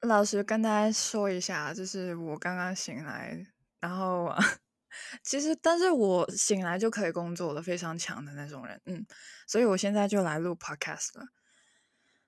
[0.00, 3.46] 老实跟大家说一下，就是我刚刚醒来，
[3.80, 4.32] 然后
[5.22, 9.06] 其实，但是我醒来就可以工作了，非常强的那种人，嗯，
[9.46, 11.26] 所以我现在就来录 podcast 了。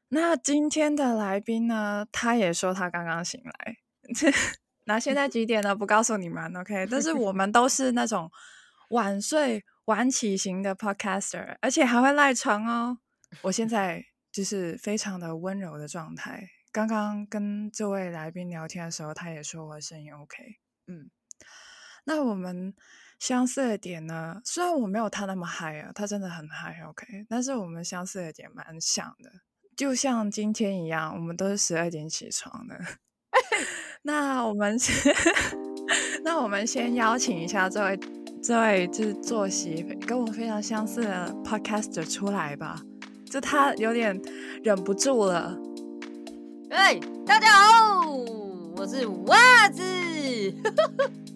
[0.08, 3.76] 那今天的来宾呢，他也说他刚刚醒来，
[4.84, 5.76] 那现在几点呢？
[5.76, 6.86] 不告诉你们，OK？
[6.90, 8.30] 但是我们都是那种
[8.88, 12.98] 晚睡晚起型的 podcaster，而且还会赖床哦。
[13.42, 16.48] 我现在就是非常的温柔的状态。
[16.78, 20.60] 刚刚跟这位来宾聊天的时候，他也说我的声音 OK。
[20.86, 21.10] 嗯，
[22.04, 22.72] 那我们
[23.18, 24.40] 相似的点呢？
[24.44, 27.26] 虽然我没有他那么嗨啊，他真的很嗨，OK。
[27.28, 29.28] 但是我们相似的点蛮像的，
[29.76, 32.78] 就像今天一样，我们都是十二点起床的。
[34.02, 35.12] 那我们先，
[36.22, 37.98] 那我们先邀请一下这位
[38.40, 42.80] 这位就是作息跟我非常相似的 Podcaster 出来吧。
[43.26, 44.18] 就他有点
[44.62, 45.58] 忍不住了。
[46.70, 48.06] 哎，大家好，
[48.76, 49.82] 我是袜子。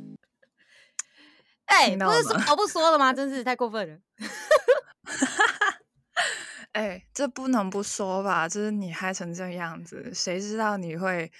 [1.65, 3.15] 哎，不是说我不说了吗？
[3.15, 3.99] 真是太过分了。
[6.73, 8.47] 哎，这不能不说吧？
[8.47, 11.33] 就是你嗨成这样子，谁知道你会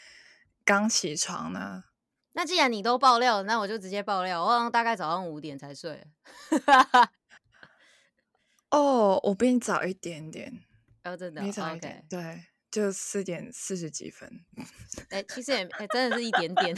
[0.65, 1.85] 刚起床呢？
[2.33, 4.43] 那既然你都爆料，那我就直接爆料。
[4.43, 6.03] 我大概早上五点才睡。
[8.71, 10.61] 哦，我比你早一点点。
[11.05, 12.45] 哦，真的，你早一点，对。
[12.73, 14.47] 就四点四十几分，
[15.11, 16.75] 哎，其实也哎，真的是一点点，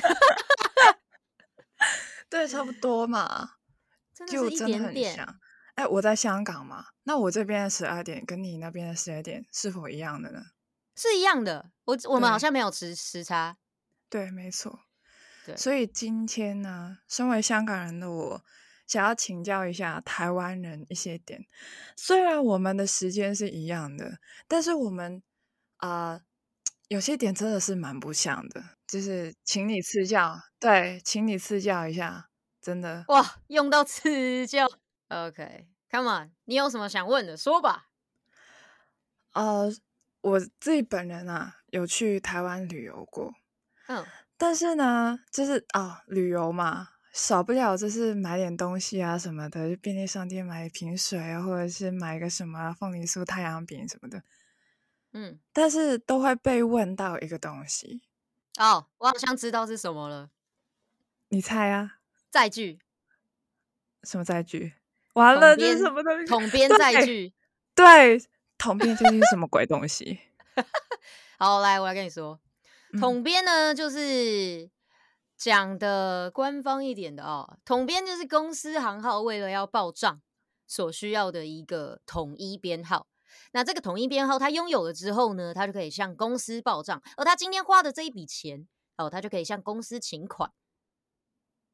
[2.29, 3.53] 对，差不多嘛，
[4.29, 5.39] 就真的很像。
[5.77, 10.43] 哎，我在香港嘛，那我这边的十二点跟你那边的十二点是否一样的呢？
[10.97, 13.57] 是一样的，我我们好像没有时时差。
[14.11, 14.81] 对，没错。
[15.47, 18.45] 对，所以今天呢，身为香港人的我，
[18.89, 21.47] 想要请教一下台湾人一些点。
[21.97, 25.23] 虽然我们的时间是一样的，但是我们。
[25.85, 26.19] 啊，
[26.89, 32.31] 有些点真的是蛮不像的，就是请你赐教，对，请你赐教一下，
[32.63, 34.67] 真的哇，用到赐教
[35.09, 37.89] ，OK，Come on，你有什么想问的，说吧。
[39.35, 39.71] 呃，
[40.23, 43.35] 我自己本人啊，有去台湾旅游过，
[43.89, 44.07] 嗯，
[44.39, 54.23] 但是呢，就是啊，旅游嘛，少不了就是买点东西啊什么的，就便利商店买一瓶水啊，或者是买个什么凤梨酥、太阳饼什么的。
[55.15, 58.03] 嗯，但是都会被问到一个东西
[58.59, 60.31] 哦，我好像知道是什么了，
[61.29, 61.99] 你猜啊？
[62.31, 62.81] 载具？
[64.03, 64.75] 什么载具？
[65.15, 66.27] 完了，这是什么东西？
[66.31, 67.33] 统编载具？
[67.77, 68.21] 对，
[68.59, 70.19] 统编究竟是什么鬼东西？
[71.39, 72.41] 好，来，我来跟你说，
[72.99, 74.69] 统编呢，就是
[75.37, 80.21] 讲的官方一点的哦，统编就是公司行号为了要报账
[80.67, 83.07] 所需要的一个统一编号。
[83.55, 88.67] 那这个统一编号，他拥有了之后呢，他就可以向公司报账，而他今天花的这一笔钱，
[88.97, 90.51] 哦，他就可以向公司请款，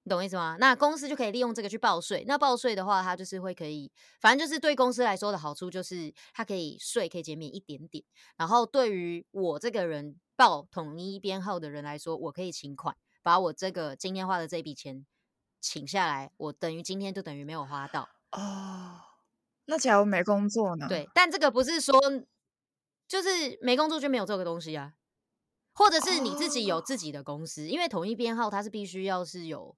[0.02, 0.58] 你懂意思吗？
[0.60, 2.22] 那公司就可以利用这个去报税。
[2.28, 3.90] 那报税的话，他就是会可以，
[4.20, 8.04] 反正就是对公司来说的好处就是，它可以税可以减免一点点。
[8.36, 15.06] 然后对于我这个人报统一编号的人来说，我可以请款，把我这个今天花的这笔钱
[15.62, 19.09] 请下来，我等于今天就等于没有花到哦。
[19.70, 20.88] 那假如没工作呢？
[20.88, 21.96] 对，但这个不是说
[23.06, 24.94] 就是没工作就没有这个东西啊，
[25.72, 29.76] 或者是你自己有自己的公司，因为统一编号它是必须要是有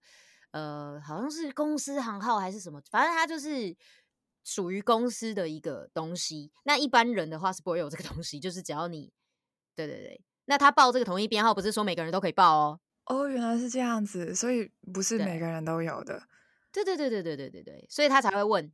[0.53, 3.76] 呃，好像是公司行号还是什么，反正它就是
[4.44, 6.50] 属于公司的一个东西。
[6.64, 9.12] 那一般人的话是不会有这个东西，就是只要你
[9.76, 12.80] 对对对，那他报这个统一编号不是说每个人都可以报哦。
[13.04, 16.22] 哦，原来是这样子，所以不是每个人都有的。
[16.72, 18.72] 对对对对对对对对，所以他才会问。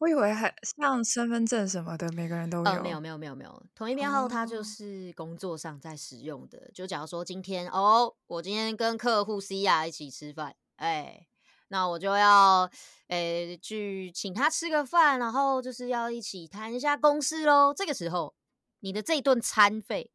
[0.00, 2.82] 我以为还像身份证什么的，每个人都有。
[2.82, 6.70] 没有没有没有没有，统一编号它就是工作上在使用的。
[6.72, 11.26] 就假如说今天哦，我今天跟客户 C 亚一起吃饭，哎，
[11.68, 12.70] 那我就要
[13.08, 17.74] 诶去请他吃个饭，然后就是要一起谈一下公事喽。
[17.76, 18.34] 这个时候，
[18.78, 20.10] 你的这顿餐费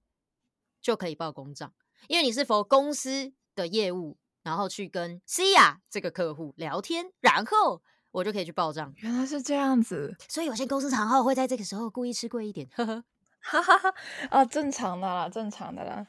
[0.82, 1.72] 就可以报公账，
[2.08, 7.84] 因为你是否公司的业务，然后去跟 C 亚这个客户聊天，然后。
[8.16, 13.04] 我就可以去报账，原来是这样子，所以有些公司行号会在这个时候故意吃贵一点，呵呵，
[13.42, 13.94] 哈哈哈，
[14.32, 16.08] 哦，正常的啦，正常的啦。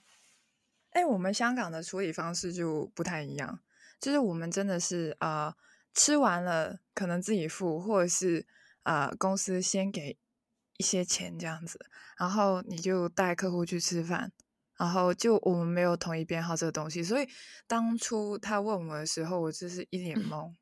[0.91, 3.59] 哎，我们香港的处理方式就不太一样，
[3.99, 5.53] 就是我们真的是呃
[5.95, 8.47] 吃完了可能自己付，或者是
[8.85, 10.17] 呃公司先给
[10.77, 11.77] 一些钱这样子，
[12.17, 14.31] 然后你就带客户去吃饭，
[14.79, 17.29] 然后就我们没有统一编号这个东西，所以
[17.67, 20.55] 当初他问我的时候，我就是一脸懵。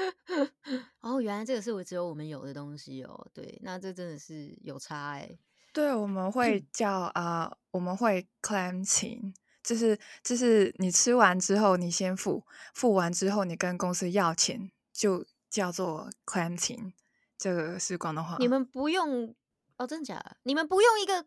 [1.00, 3.26] 哦，原来这个是我只有我们有的东西哦。
[3.32, 5.38] 对，那这真的是有差哎。
[5.72, 9.32] 对，我们会叫啊，我们会 claim 请，
[9.62, 12.44] 就是就是你吃完之后你先付，
[12.74, 16.92] 付完之后你跟公司要钱，就叫做 claiming。
[17.38, 18.36] 这个是广东话。
[18.38, 19.34] 你们不用
[19.76, 20.36] 哦，真的假的？
[20.42, 21.24] 你们不用一个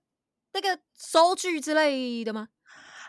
[0.52, 2.50] 那个收据之类的吗？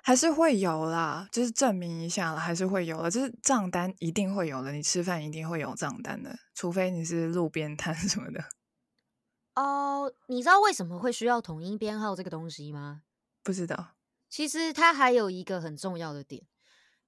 [0.06, 4.70] 还是会有啦，就是证明一下了，还是会有的，就是账单一定会有的。
[4.70, 8.44] 你吃饭一定会有账单的，除非你是路边摊 什么的。
[9.54, 13.00] 哦，你知道为什么会需要统一编号这个东西吗？
[13.42, 13.94] 不知道。
[14.28, 16.42] 其实它还有一个很重要的点，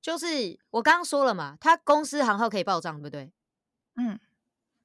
[0.00, 3.30] 就是我刚刚说了嘛，它公司行号可以报账，对不对？
[3.96, 4.18] 嗯。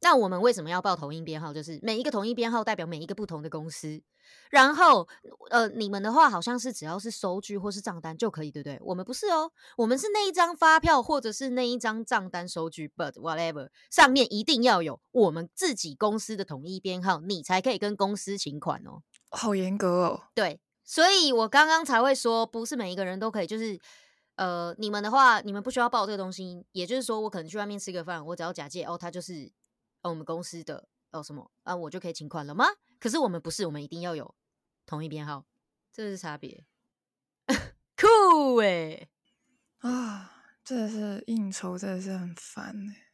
[0.01, 1.53] 那我们为什么要报统一编号？
[1.53, 4.01] 就是每一个统一编号代表每一个不同的公司。
[4.49, 5.07] 然后，
[5.49, 8.79] 呃，你们的话好像是只要是收据或是账单就可以，对不对？
[8.81, 19.03] 我们不是哦，我们是那一张发票或者是那一张账单收据，but whatever，上面一定要有我们自己公司的统一编号，你才可以跟公司请款哦。
[19.29, 20.23] 好严格哦。
[20.33, 23.79] 对，所以我刚刚才会说，不是每一个人都可以，就是
[24.35, 29.51] 呃，你们的话，你们不需要报这个东西，也就是说，我可能去外面吃个饭，我只要假借哦，他就是。
[30.01, 32.65] 哦，我们公司的哦什么啊，我就可以请款了吗？
[32.99, 34.35] 可是我们不是，我们一定要有
[34.85, 35.45] 同一编号，
[35.91, 36.65] 这是差别。
[37.97, 39.09] 酷哎
[39.79, 43.07] 啊，真的是应酬，真的是很烦哎。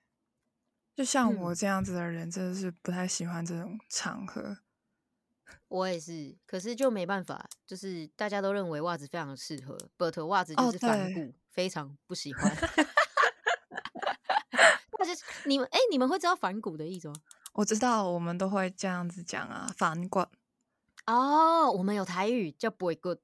[0.96, 4.60] 就像我这样子的人，真的是不太喜欢这种场合。
[5.68, 12.52] 我也是，可是就没办法，就是大家都认为袜子非常的适合，but 袜子就是反骨，非常不喜欢。
[15.48, 17.16] 你们哎，你们会知道反骨的意思吗？
[17.54, 20.20] 我知道，我们都会这样子讲啊，反骨。
[21.06, 23.20] 哦，我们有台语叫 boy good。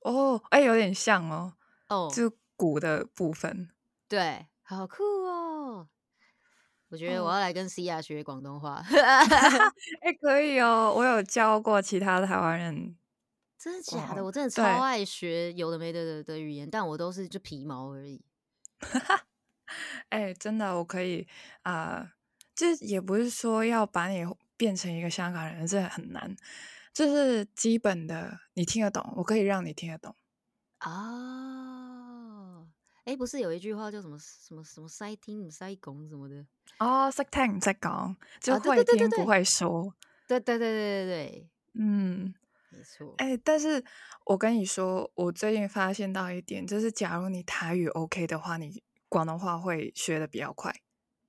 [0.00, 1.54] 哦，哎，有点像哦。
[1.88, 3.70] 哦，就鼓的部分。
[4.08, 5.88] 对，好酷哦！
[6.88, 8.82] 我觉得我要来跟 C 亚学广东话。
[10.02, 12.96] 哎，可以哦，我有教过其他台湾人。
[13.56, 14.24] 真的假的？
[14.24, 18.24] 我真的超爱学有的没的的的语言，但我都是就皮毛而已。
[20.08, 21.26] 哎，真的，我可以
[21.62, 22.12] 啊，
[22.54, 24.24] 这也不是说要把你
[24.56, 26.36] 变成一个香港人，这很难，
[26.92, 30.14] 就是基本的你听得懂，我可以让你听得懂
[30.78, 32.66] 啊。
[33.04, 36.46] 哎，不是有一句话叫什么什么什么“塞听不塞讲”什么的
[36.78, 39.94] 哦，塞听不塞讲，就会听不会说。
[40.28, 42.34] 对对对对对对，嗯，
[42.68, 43.14] 没错。
[43.16, 43.82] 哎，但是
[44.26, 48.82] 我跟你说，我最近发现到一点，就是假如你台语 OK 的话，你。
[49.10, 50.72] 广东话会学的比较快，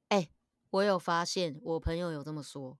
[0.09, 0.29] 哎，
[0.69, 2.77] 我有发现，我朋友有这么说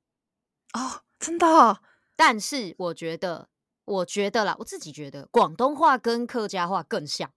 [0.74, 1.82] 哦，真的。
[2.16, 3.50] 但是我觉得，
[3.84, 7.34] 我觉得啦，我自己觉得广东话跟客家话更像。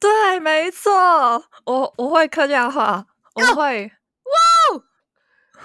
[0.00, 0.90] 对，没错，
[1.66, 3.92] 我我会客家话，我会。
[4.24, 4.76] 哇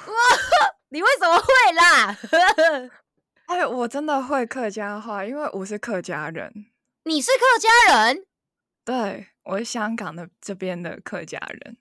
[0.06, 0.14] 哇，
[0.90, 2.92] 你为什么会啦？
[3.48, 6.68] 哎，我真的会客家话，因为我是客家人。
[7.06, 8.28] 你是客家人？
[8.86, 9.30] 对。
[9.50, 11.78] 我是香港的这边的客家人，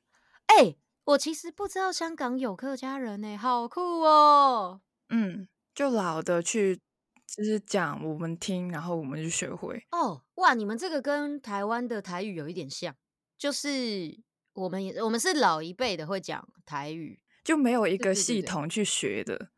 [0.47, 4.81] 哎，我其实不知道香港有客家人呢，好酷哦！
[5.09, 6.81] 嗯，就老的去
[7.27, 9.85] 就是讲我们听，然后我们就学会。
[9.91, 12.95] 哦，哇，你们这个跟台湾的台语有一点像，
[13.37, 14.17] 就是
[14.53, 19.51] 我们也我们是老一辈的会讲台语，就没有一个系统去学的。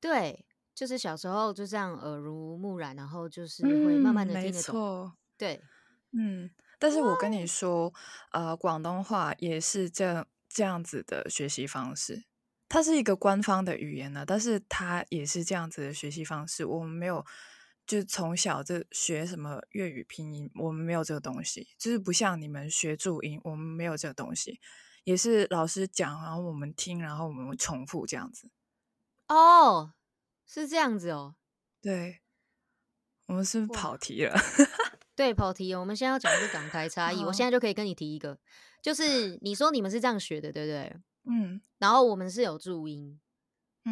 [0.00, 5.12] 对，就是小时候就这样耳濡目染，然后就是会慢慢的听得懂。
[5.36, 5.60] 对，
[6.12, 6.50] 嗯。
[6.82, 7.94] 但是我跟你说，
[8.32, 12.24] 呃，广东话也是这这样子的学习方式，
[12.68, 16.64] 它是一个官方的语言呢，但是它也是这样子的学习方式。
[16.64, 17.24] 我们没有，
[17.86, 24.58] 就是从小就学什么粤语拼音，我们没有这个东西，就是不像你们学注音，我们没有这个东西，
[25.04, 28.50] 也是老师讲，然后我们听，然后我们重复这样子。
[29.28, 29.94] 哦，
[30.44, 31.36] 是这样子哦。
[31.80, 32.22] 对，
[33.26, 34.36] 我们是跑题了。
[35.14, 35.74] 对，跑题。
[35.74, 37.22] 我们现在要讲的是港台差异。
[37.22, 38.38] 我现在就可以跟你提一个，
[38.80, 40.96] 就是你说你们是这样学的，对不对？
[41.24, 41.60] 嗯。
[41.78, 43.20] 然后我们是有注音，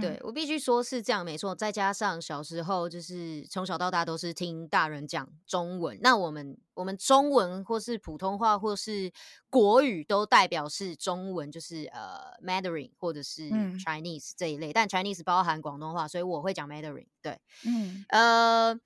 [0.01, 1.55] 对我必须说是这样，没错。
[1.55, 9.13] 再加上小时候就是从小到大都是听大人讲中文，那我们我们中文或是普通话或是
[9.51, 17.09] 国语都代表是中文，就是呃 Mandarin 或者是 Chinese 这一类，但 Chinese 包含广东话，所以我会讲 Mandarin。
[17.21, 18.81] 对，嗯，呃。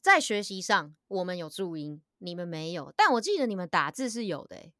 [0.00, 2.92] 在学习上，我们有注音，你们没有。
[2.96, 4.72] 但我记得你们打字是有的。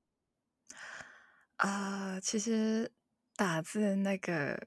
[1.57, 2.91] 啊，其实
[3.37, 4.67] 打字那个，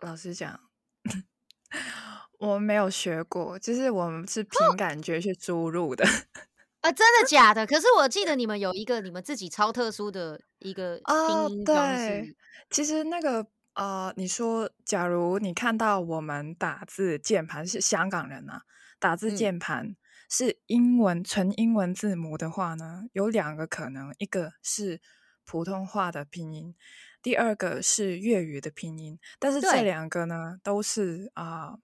[0.00, 0.60] 老实讲，
[2.40, 6.04] 我没有学过，就是我们是凭感觉去输入的。
[6.80, 7.66] 啊，真的假的？
[7.66, 12.34] 可是我记得你们有一个你们自己超特殊的一个拼音方式。
[12.70, 18.62] 其实那个呃，你说，假如你看到我们打字键盘是香港人啊。
[19.02, 19.96] 打字键盘
[20.30, 25.00] 是英文纯英文字母的话呢，有两个可能，一个是
[25.44, 26.76] 普通话的拼音，
[27.20, 29.18] 第二个是粤语的拼音。
[29.40, 31.78] 但是这两个呢，都是啊，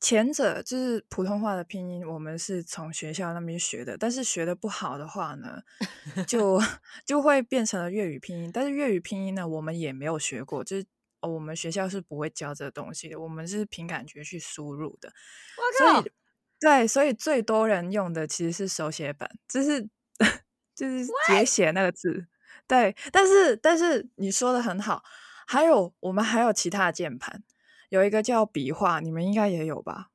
[0.00, 5.62] 前者就是普通话的拼音，我们是从学校那边学的，但是学的不好的话呢，
[6.26, 6.60] 就
[7.06, 8.50] 就会变成了粤语拼音。
[8.52, 10.84] 但是粤语拼音呢，我们也没有学过，就是
[11.20, 15.12] 我们学校是不会教这个东西的，我们是凭感觉去输入的。
[15.56, 15.62] 我
[16.02, 16.04] 靠！
[16.60, 19.80] 对，所以最多人用的其实是手写本，就是
[20.76, 22.26] 就是节写那个字。
[22.68, 25.02] 对，但是但是你说的很好，
[25.46, 27.42] 还有我们还有其他的键盘，
[27.88, 30.10] 有一个叫笔画，你们应该也有吧？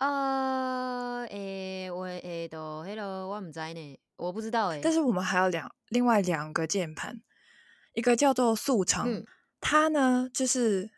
[0.00, 4.80] 呃，诶，我诶都，hello，我唔知呢，我不知道诶。
[4.82, 7.20] 但是我们还有两另外两个键盘，
[7.92, 9.24] 一个叫做速成，
[9.60, 10.90] 它呢就是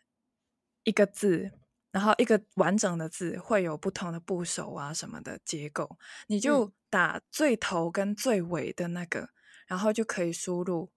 [0.84, 1.50] 一个字。
[1.94, 5.96] 然后一个完整的字会有不同的部首啊什么的结构，
[6.26, 9.28] 你就打最头跟最尾的那个，
[9.68, 10.90] 然后就可以输入，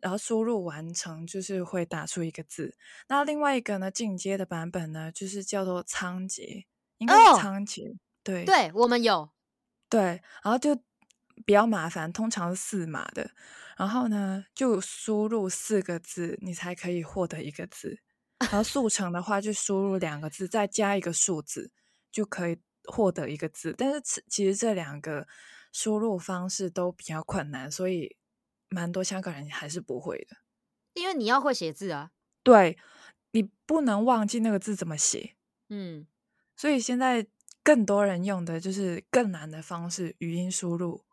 [0.00, 2.74] 然后输入完成就是会打出一个字。
[3.08, 6.64] 那另外一个呢，进阶的版本呢，就是叫做仓颉，
[6.96, 9.28] 应该是仓颉，对，对我们有，
[9.90, 10.74] 对，然后就
[11.44, 13.30] 比较麻烦，通常是四码的，
[13.76, 18.00] 然后呢就输入四个字，你才可以获得一个字。
[18.40, 21.72] 然后速成的话，就输入两个字，再加一个数字，
[22.10, 23.74] 就可以获得一个字。
[23.76, 25.26] 但是其实这两个
[25.72, 28.16] 输入方式都比较困难，所以
[28.68, 30.36] 蛮多香港人还是不会的。
[30.94, 32.78] 因为你要会写字啊，对
[33.32, 35.36] 你不能忘记那个字怎么写。
[35.68, 36.06] 嗯，
[36.56, 37.26] 所以现在
[37.62, 41.04] 更多人用的就是更难的方式，语音输入。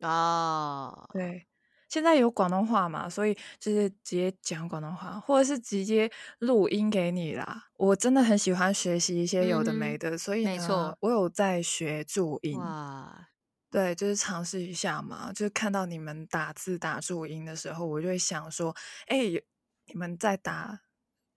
[0.00, 1.46] 哦，对。
[1.94, 6.10] 现在有广东话嘛，所以就是直接讲广东话，或者是直接
[6.40, 7.68] 录音给你啦。
[7.76, 12.58] 我真的很喜欢学习一些有的没的，所以没错，我有在学注音。
[12.58, 13.28] 哇，
[13.70, 15.32] 对，就是尝试一下嘛。
[15.32, 18.74] 就是看到你们打字打注音的时候，我就会想说，
[19.06, 19.30] 哎，
[19.86, 20.80] 你们在打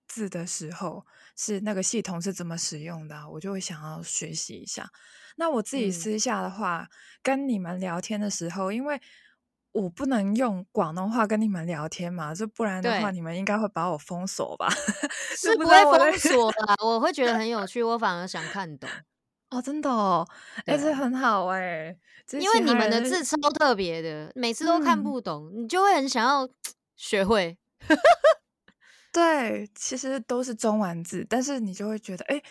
[0.08, 3.30] 字的时候是那个系统是怎么使用的？
[3.30, 4.90] 我就会想要学习一下。
[5.36, 6.90] 那我自己私下的话，
[7.22, 9.00] 跟你们聊天的时候，因为。
[9.82, 12.34] 我不能用广东话跟你们聊天嘛？
[12.34, 14.68] 就不然的话，你们应该会把我封锁吧？
[15.38, 18.90] 是不会封锁啦，我会觉得很有 趣，我反而想看懂。
[19.50, 20.28] 哦，真的哦，
[20.66, 21.96] 哎，这很好哎，
[22.34, 26.50] 因为你们的字超特别的，每次都看不懂，你就会很想要
[26.96, 27.58] 学会。
[29.14, 32.42] 对，其实都是中文字，但是你就会觉得，哎，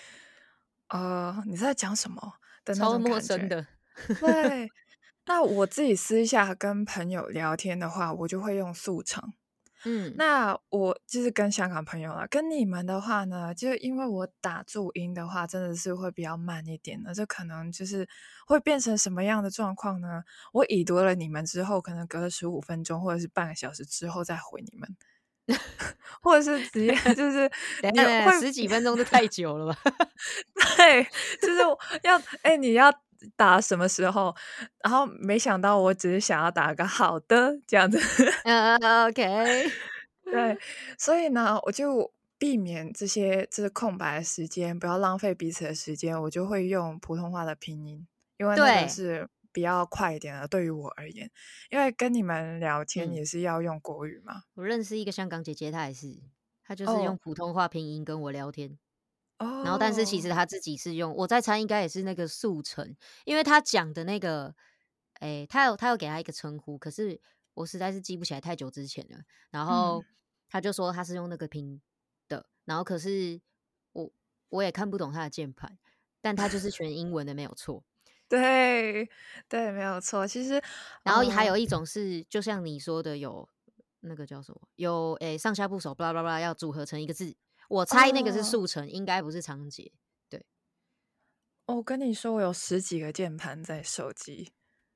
[0.88, 2.34] 呃，你在讲什么？
[2.74, 3.66] 超陌生的，
[4.20, 4.68] 对。
[5.26, 9.32] 那我自己私下跟朋友聊天的话，我就会用速成。
[9.84, 17.14] 嗯，那我就是跟香港朋友啦，跟你们的话呢，就因为我打注音的话，真的是会比较慢一点的。
[17.14, 18.08] 这可能就是
[18.46, 20.24] 会变成什么样的状况呢？
[20.52, 24.96] 我已读了你们之后，可能隔了十五分钟或者是半个小时之后再回你们，
[26.22, 27.48] 或者是直接 就是
[28.40, 29.78] 十几分钟就太久了吧？
[30.78, 31.04] 对，
[31.40, 31.60] 就是
[32.02, 32.92] 要哎，你要。
[33.36, 34.34] 打什么时候？
[34.82, 37.98] 然后没想到，我只是想要打个好的这样子。
[38.44, 39.70] 嗯，OK，
[40.24, 40.58] 对，
[40.98, 48.06] 所以呢，我就避免这些就是空白的时间，不要浪费彼此的时间，我就会用普通话的拼音，
[48.38, 51.30] 因为那个是比较快一点的，对于我而言。
[51.70, 54.42] 因为跟你们聊天也是要用国语嘛。
[54.54, 56.20] 我认识一个香港姐姐，她也是，
[56.64, 58.78] 她就是用普通话拼音跟我聊天。
[59.38, 64.54] 然后，但是其实他自己是用，我在猜应该也是那个速成，因为他讲的那个，
[65.20, 67.20] 哎，他有他有给他一个称呼，可是
[67.54, 69.18] 我实在是记不起来太久之前了。
[69.50, 70.04] 然后
[70.48, 71.80] 他就说他是用那个拼
[72.28, 73.40] 的，然后可是
[73.92, 74.10] 我
[74.48, 75.78] 我也看不懂他的键盘，
[76.20, 77.84] 但他就是全英文的，没有错。
[78.28, 79.08] 对
[79.48, 80.26] 对，没有错。
[80.26, 80.60] 其实，
[81.04, 83.48] 然后还有一种是，就像你说的，有
[84.00, 87.36] 那个叫什么，有诶上下部首，巴拉巴拉要组合成一个字。
[87.68, 89.92] 我猜那个是速成，应该不是长节。
[90.28, 90.44] 对，
[91.66, 94.52] 我跟你说，我有十几个键盘在手机。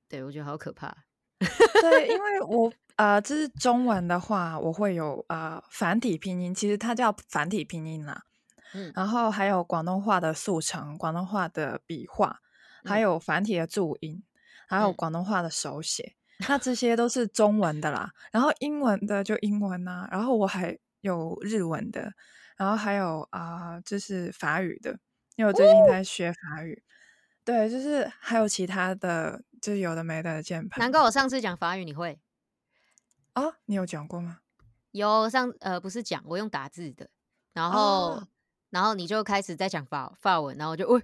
[0.09, 1.05] 对，我觉得好可怕。
[1.39, 8.25] 对，因为 我啊，这是中文的话，我会有啊繁体拼音，其实它叫繁体拼音啦。
[8.73, 12.41] 嗯，然后还有广东话的速成，广东话的笔画，
[12.85, 14.23] 还有繁体的注音，
[14.69, 16.15] 还有广东话的手写。
[16.49, 18.13] 那这些都是中文的啦。
[18.31, 22.13] 然后英文的就英文呐，然后我还有日文的。
[22.61, 24.91] 然后还有啊，就是法语的，
[25.37, 26.85] 因为我最近在学法语。
[27.43, 30.79] 对，就是还有其他的，就是有的没的键盘。
[30.79, 32.21] 难怪我上次讲法语你会
[33.35, 34.41] 哦，你有讲过吗？
[34.91, 37.09] 有上呃，不是讲，我用打字的。
[37.55, 38.23] 然后，
[38.69, 41.03] 然后你就开始在讲法法文，然后我就喂，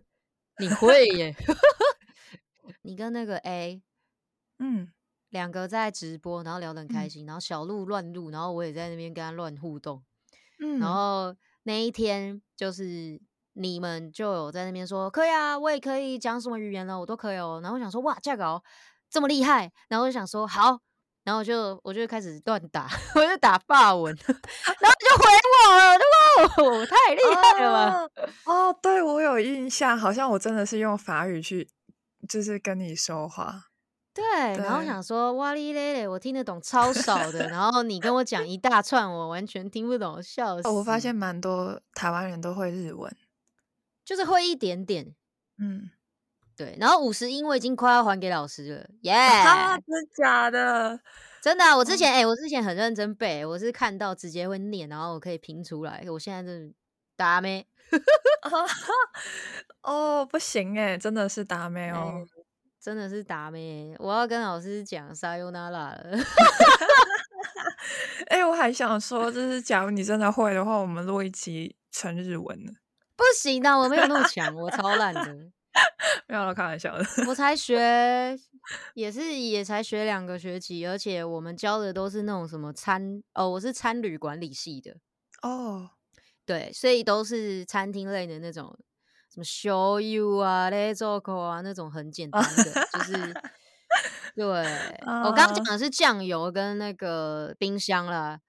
[0.59, 1.35] 你会耶？
[2.83, 3.83] 你跟那个 A，
[4.59, 4.93] 嗯，
[5.31, 10.05] 两个在直播，然后聊得很开嗯心，然后小鹿乱入，然后我也在那边跟他乱互动，
[10.59, 11.35] 嗯，然后
[11.65, 13.21] 那一天就是
[13.55, 17.61] 你们就有在那边说可以啊，我也可以讲什么语言了，我都可以哦。
[17.63, 18.63] 然后我想说哇，这个
[19.11, 20.79] 这么厉害，然后我就想说好，
[21.25, 28.11] 然后我就我就开始乱打， 我就打法文，然后就回我了，哇，我太厉害了
[28.45, 31.69] 哦，对我有印象，好像我真的是用法语去，
[32.29, 33.65] 就是跟你说话。
[34.17, 34.25] 对，
[34.57, 40.67] 然后对想说哇哩嘞嘞，我听得懂超少的，然后你跟我讲一大串，我完全听不懂，笑死。
[40.67, 43.15] 哦，我发现蛮多台湾人都会日文。
[44.07, 45.15] 就是会一点点，
[45.59, 45.91] 嗯，
[46.57, 51.01] 对，然后五十音我已经快要还给老师了，耶、啊，真的假的？
[51.43, 56.05] 真的啊、我之前哎、我之前很认真背，我是看到直接会念，然后我可以拼出来。
[56.09, 56.75] 我现在真的
[57.17, 57.67] 打咩？
[59.83, 62.25] 哦，不行哎，真的是达妹哎哦。
[62.87, 63.97] 真的是打咩？
[63.99, 66.07] 我要跟老师讲 sayonara 了。
[68.31, 72.71] 哎、我还想说，就是假如你真的会的话，我们录一期纯日文呢。
[73.17, 75.21] 不行的，我没有那么强，我超烂的，
[76.29, 77.05] 没有了，开玩笑的。
[77.27, 78.39] 我才学
[78.95, 84.95] 也是也才学两个学期，而且我们教的都是那种什么餐哦，我是餐旅管理系的，
[85.43, 85.91] 哦，
[86.45, 88.79] 对，所以都是餐厅类的那种，
[89.37, 93.35] 什么 show you 啊、，let's go 啊那种很简单的，就是
[94.35, 94.45] 对。
[94.45, 98.41] 我刚刚讲的是酱油跟那个冰箱啦，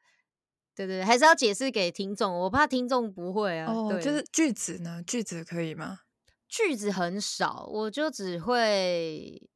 [0.73, 3.69] 对对，还是要解释给听众，我怕听众不会啊。
[3.69, 5.03] 哦，对，就是句子呢？
[5.03, 5.99] 句子可以吗？
[6.47, 9.49] 句子很少，我就只会。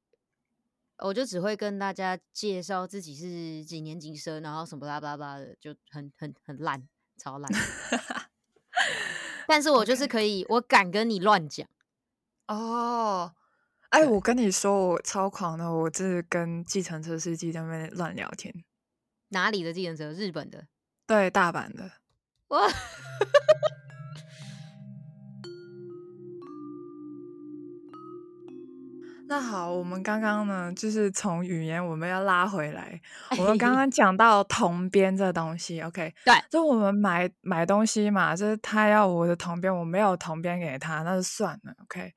[1.03, 7.49] 我就只会跟大家介绍自己是几年级生，然后什么拉巴拉的，就很很很烂，超烂。
[9.47, 11.67] 但是我就是可以，我敢跟你乱讲。
[12.47, 13.33] 哦，
[13.89, 18.53] 哎，我跟你说，我超狂的，我这是跟计程车司机在那边乱聊天。
[19.29, 20.11] 哪里的计程车？
[20.11, 20.67] 日本的。
[21.07, 21.91] 对，大阪的。
[22.49, 22.67] 哇，
[29.31, 32.99] 那好，我们刚刚呢，就是从语言我们要拉回来。
[33.39, 36.13] 我们刚刚讲到铜边这东西，OK？
[36.25, 42.13] 对，就我们买买东西嘛，就是他要我的铜边，我没有铜边给他，那就算了，OK？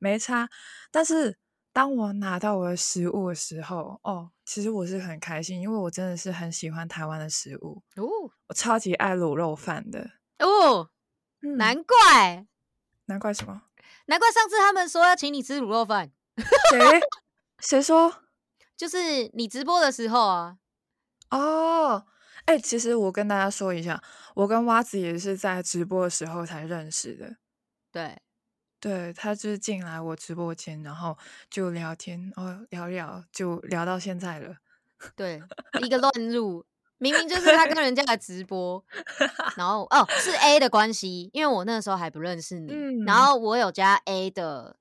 [0.00, 0.48] 没差。
[0.90, 1.38] 但是
[1.72, 8.04] 当我拿到我的食物的时候，哦，其实我是很开心，因为我真的是很喜欢台湾的食物，哦
[8.48, 10.00] 我超级爱卤肉饭的。
[10.40, 10.90] 哦，
[11.42, 12.44] 嗯，难怪
[13.04, 13.62] 难怪什么？
[14.06, 16.10] 难怪上次他们说要请你吃卤肉饭，
[16.70, 17.00] 谁
[17.60, 18.22] 谁说？
[18.76, 20.58] 就是你直播的时候啊。
[21.30, 22.06] 哦，
[22.44, 24.02] 哎、其实我跟大家说一下，
[24.34, 27.36] 我跟蛙子也是在直播的时候才认识的。
[27.90, 28.18] 对，
[28.78, 31.16] 对他就是进来我直播间，然后
[31.50, 34.56] 就聊天，哦，聊聊就聊到现在了。
[35.16, 35.42] 对，
[35.82, 36.64] 一个乱入，
[36.98, 38.84] 明明就是他跟人家的直播，
[39.56, 42.72] 然后哦是 A 的关系，因为我那时候还不认识你，
[43.04, 44.76] 然嗯后我有加 A 的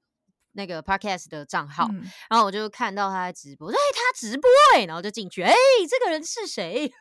[0.56, 5.54] 那个 podcast 的账号，嗯，然后我就看到他在直播，哎、他直播哎、然后就进去，哎、
[5.89, 6.91] 这个人是谁？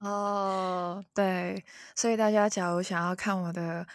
[0.00, 1.64] 哦，对，
[1.96, 3.86] 所以大家假如想要看我的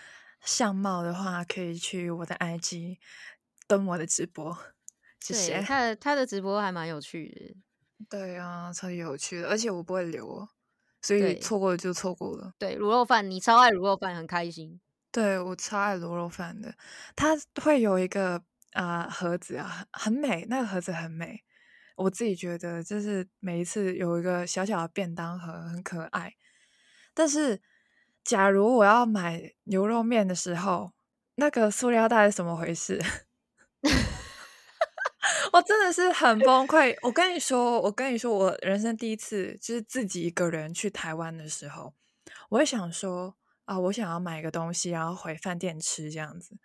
[0.42, 2.98] 相貌的话，可以去我的 IG
[3.68, 4.58] 登我的直播。
[5.22, 5.62] 谢，谢。
[5.62, 10.50] 他的他的直播还蛮有趣的，对啊，超级有趣的，而且我不会留哦，
[11.02, 12.52] 所以对错过了就错过了。
[12.60, 14.82] 对，卤肉饭，你超爱卤肉饭，很开心。
[15.10, 16.76] 对我超爱卤肉饭的，
[17.16, 21.44] 他会有一个啊、盒子啊，很美，那个盒子很美。
[21.96, 26.34] 我自己觉得，就是每一次有一个小小的便当盒，很可爱。
[27.14, 27.62] 但是，
[28.24, 30.94] 假如我要买牛肉面的时候，
[31.36, 33.00] 那个塑料袋是怎么回事？
[35.54, 36.98] 我真的是很崩溃。
[37.04, 41.94] 我跟你说，我跟你说，我人生第一次就是自己一个人去台湾的时候，
[42.50, 46.58] 我会想说啊，我想要买一个东西，然后回饭店吃这样子。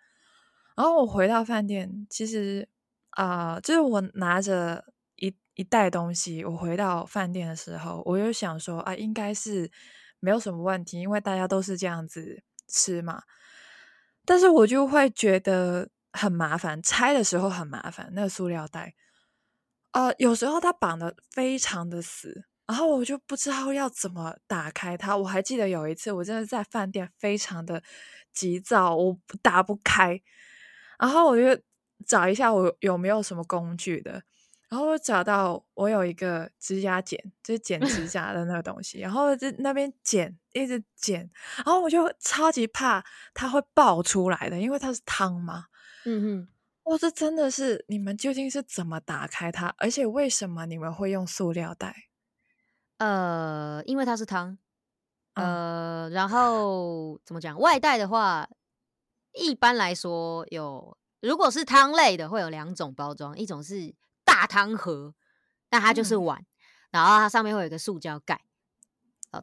[0.79, 2.65] 然后我回到饭店，其实
[3.09, 4.85] 啊、就是我拿着
[5.17, 9.69] 一一袋东西，我回到饭店的时候，我就想说啊，应该是
[10.21, 13.23] 没有什么问题，因为大家都是这样子吃嘛。
[14.23, 18.95] 但是我就会觉得很麻烦，拆的时候很麻烦，那个塑料袋，
[19.91, 25.17] 呃，有时候它绑的非常的死，然后我就不知道要怎么打开它。
[25.17, 27.83] 我还记得有一次，我真的在饭店非常的
[28.31, 30.21] 急躁，我打不开，
[30.99, 31.59] 然后我就
[32.05, 34.21] 找一下我有没有什么工具的，
[34.69, 45.65] 然后我找到我有一个指甲剪，就是剪指 甲的那个东西，然后在那边剪，一直剪，然后我就超级怕它会爆出来的，因为它是汤嘛。
[46.05, 46.47] 嗯哼，
[46.83, 49.73] 哇，这真的是你们究竟是怎么打开它？
[49.77, 51.95] 而且为什么你们会用塑料袋？
[52.97, 54.57] 呃，因为它是汤，
[55.33, 57.59] 嗯呃，然后怎么讲？
[57.59, 58.47] 外带的话，
[59.39, 65.13] 一般来说有，如果是汤类的，会有两种包装，一种是大汤盒，
[65.71, 66.45] 那它就是嗯碗，
[66.91, 68.41] 然后它上面会有一个塑胶盖。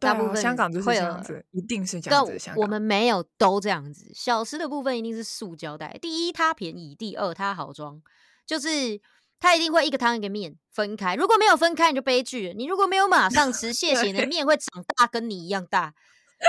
[0.00, 2.36] 大部分香港就是这样子，一定是这但样子。
[2.38, 5.96] 香我们没有都这样子，小吃的部分一定是塑胶袋。
[6.02, 8.02] 第一，它便宜；第二，它好装，
[8.44, 9.00] 就是
[9.38, 11.14] 它一定会一个汤一个面分开。
[11.14, 12.54] 如果没有分开，你就悲剧了。
[12.54, 15.94] 你如果没有马上吃， 谢谢你的面会长大，跟你一样大。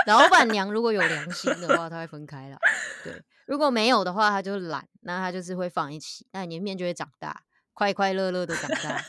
[0.07, 2.57] 老板娘如果有良心的话，她会分开了。
[3.03, 7.41] 对，如果没有的话，它就懒，那它就是会放一起，那你的面就会长大，
[7.73, 9.03] 快快乐乐的长大。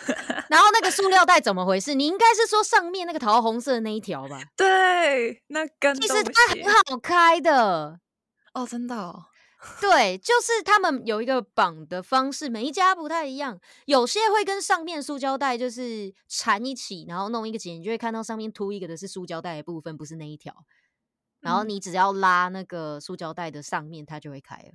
[0.48, 1.94] 然后那个塑料袋怎么回事？
[1.94, 4.42] 你应该是说上面那个桃红色的那一条吧？
[4.56, 8.00] 对，那根其实它很好开的，
[8.54, 9.26] 哦，真的哦。
[9.78, 13.60] 对，就是他们有一个绑的方式，每一家不太一样。
[13.84, 20.64] 有些会跟上面塑胶袋就是缠一起，然后弄一个结，你就会看到上面凸一个的是塑胶袋的部分，不是那一条。
[21.40, 24.72] 然后嗯你只要拉那个塑胶袋的上面，它就会开了。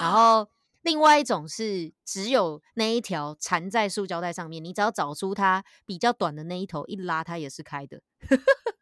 [0.00, 0.48] 然 后
[0.82, 8.02] 另外一种是只有那一条缠在塑胶袋上面，你只要找出它比较短的那一头，一拉它也是开的。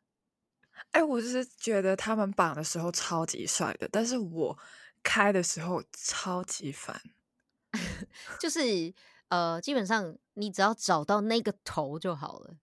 [0.91, 4.59] 哎，我是觉得他们绑的时候超级帅的，但是我
[5.03, 7.01] 开的时候超级烦。
[8.39, 8.95] 就是
[9.29, 12.57] 呃，基本上你只要找到那个头就好了。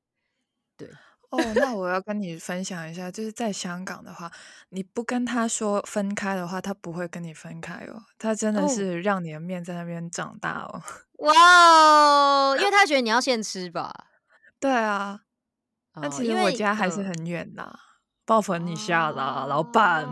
[1.32, 4.32] 哦，那我要跟你分享一下，就是在香港的话，
[4.70, 10.84] 你不跟他说分开的话，他不会跟你分开哦，他真的哦是让你的面在那边长大哦。
[11.24, 13.94] 哇哦，因为 他觉得你要现吃吧。
[14.60, 15.22] 对啊，
[15.96, 17.74] 那哦其实我为家还是呃很远呐，
[18.26, 20.06] 爆粉你下啦，老板。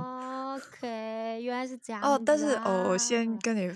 [0.55, 3.71] OK，原来是这样哦，但是哦，我先啊跟你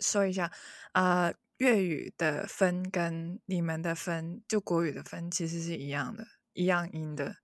[0.00, 0.50] 说一下，
[0.92, 7.36] 啊、粤语的分跟你们的分，就国语的分其实是一样的，一样音的，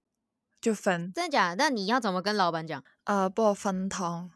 [0.61, 1.13] 就分。
[1.13, 1.57] 真的假的？
[1.57, 2.83] 那你要怎么跟老板讲？
[3.05, 4.31] 啊，不過分湯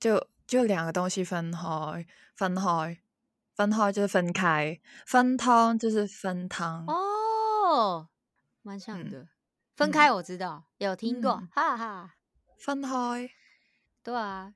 [0.00, 2.98] 就就两个东西分开，分开，
[3.54, 6.86] 分开就是分开，分湯就是分汤。
[6.86, 8.08] 哦，
[8.62, 9.28] 蛮像嗯的。
[9.76, 12.14] 分嗯开我知道，有听过，嗯哈哈。
[12.58, 13.30] 分开，
[14.02, 14.54] 对啊，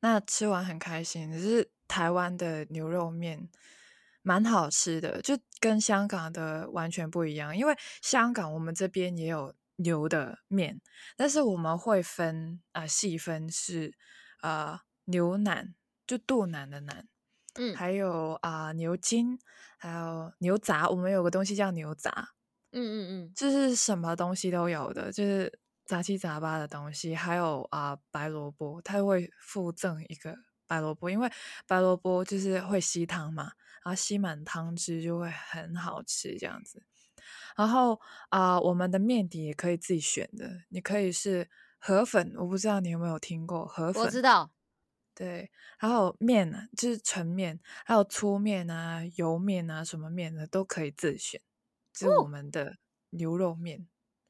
[0.00, 1.30] 那吃完很开心。
[1.30, 3.48] 只是台湾的牛肉面
[4.28, 7.56] 蠻好吃的，就跟香港的完全不一样。
[7.56, 10.80] 因为香港我们这边也有牛的面，
[11.16, 13.94] 但是我们会分啊、呃細分是
[14.42, 15.74] 呃牛腩，
[16.06, 17.08] 就肚腩的腩。
[17.60, 19.36] 嗯还有啊、牛筋，
[19.78, 22.28] 还有牛杂，我们有个东西叫牛杂，
[22.70, 27.16] 嗯嗯嗯，就是什么东西都有的，就是杂七杂八的东西。
[27.16, 30.36] 还有啊、白萝卜，它会附赠一个
[30.68, 31.28] 白萝卜，因为
[31.66, 33.50] 白萝卜就是会吸汤嘛，
[33.84, 36.84] 然后吸满汤汁就会很好吃这样子。
[37.56, 44.02] 然后啊、我们的面底也可以自己选的，你可以是河粉，我不知道你有没有听过河粉。
[44.04, 44.50] 我知道。
[45.14, 51.40] 对，还有面呢，就是纯面，还有粗面啊、油面啊，什么面的都可以自选。
[51.92, 52.76] 只是我们的
[53.10, 53.88] 牛肉面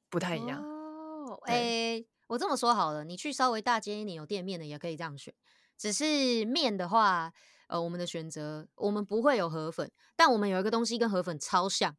[0.08, 0.62] 不太一样。
[0.62, 5.34] 哦，对诶、我这么说好了，你去稍微大街一点有店面的也可以这样选。
[5.76, 7.34] 只是面的话，
[7.68, 11.96] 呃，我们的选择我们不会有河粉，但我们有一个东西跟河粉超像，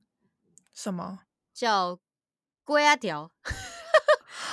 [0.73, 1.21] 什么？
[1.53, 1.99] 叫
[2.63, 3.32] 龟阿条。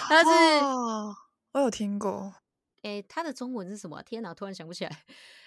[0.09, 0.31] 它是
[0.65, 1.17] 哦，
[1.53, 2.35] 我有听过。
[2.83, 4.03] 诶、它的中文是什么啊？
[4.03, 5.05] 天哪，突然想不起来。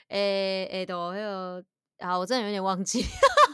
[0.10, 1.64] 诶、诶，都还有
[2.00, 3.02] 啊，我真的有点忘记。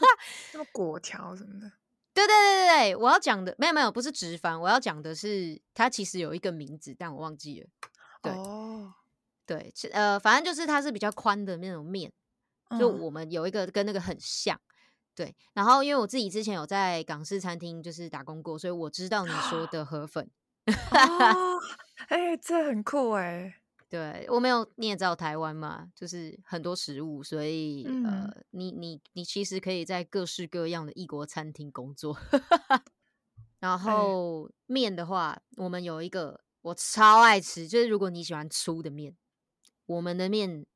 [0.50, 1.70] 什么果条什么的。
[2.12, 7.68] 对对对对对，我要讲的没有没有，不是直翻，我要讲的是它其实有一个名字，但我忘记了。
[8.22, 8.94] 对哦，
[9.46, 12.12] 对，是呃，反正就是它是比较宽的那种面，
[12.78, 14.60] 就嗯我们有一个跟那个很像。
[15.14, 20.28] 对，然后因为我自己之前有在港式餐厅就是打工过，所以我知道你说的河粉。
[20.66, 21.58] 哦，
[22.08, 23.54] 哎、这很酷哎。
[23.88, 32.18] 对我没有，你也知道台湾嘛，就是很多食物，所以、嗯呃，你你你其实可以在各式各样的异国餐厅工作。
[33.60, 39.16] 然后面的话，我们有一个我超爱吃，就是如果你喜欢粗的面，
[39.86, 40.66] 我们的面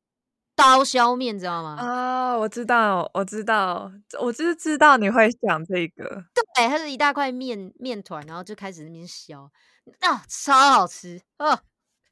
[0.57, 1.77] 刀削面，知道吗？
[1.77, 6.25] 啊、我知道，我知道，我就是知道你会讲这个。
[6.55, 9.51] 对，它是一大块面面团，然后就开始那边削，
[10.01, 11.61] 啊，超好吃哦！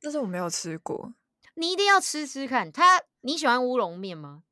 [0.01, 1.13] 但是我没有吃过，
[1.55, 2.71] 你一定要吃吃看。
[2.71, 4.45] 它你喜欢乌龙面吗？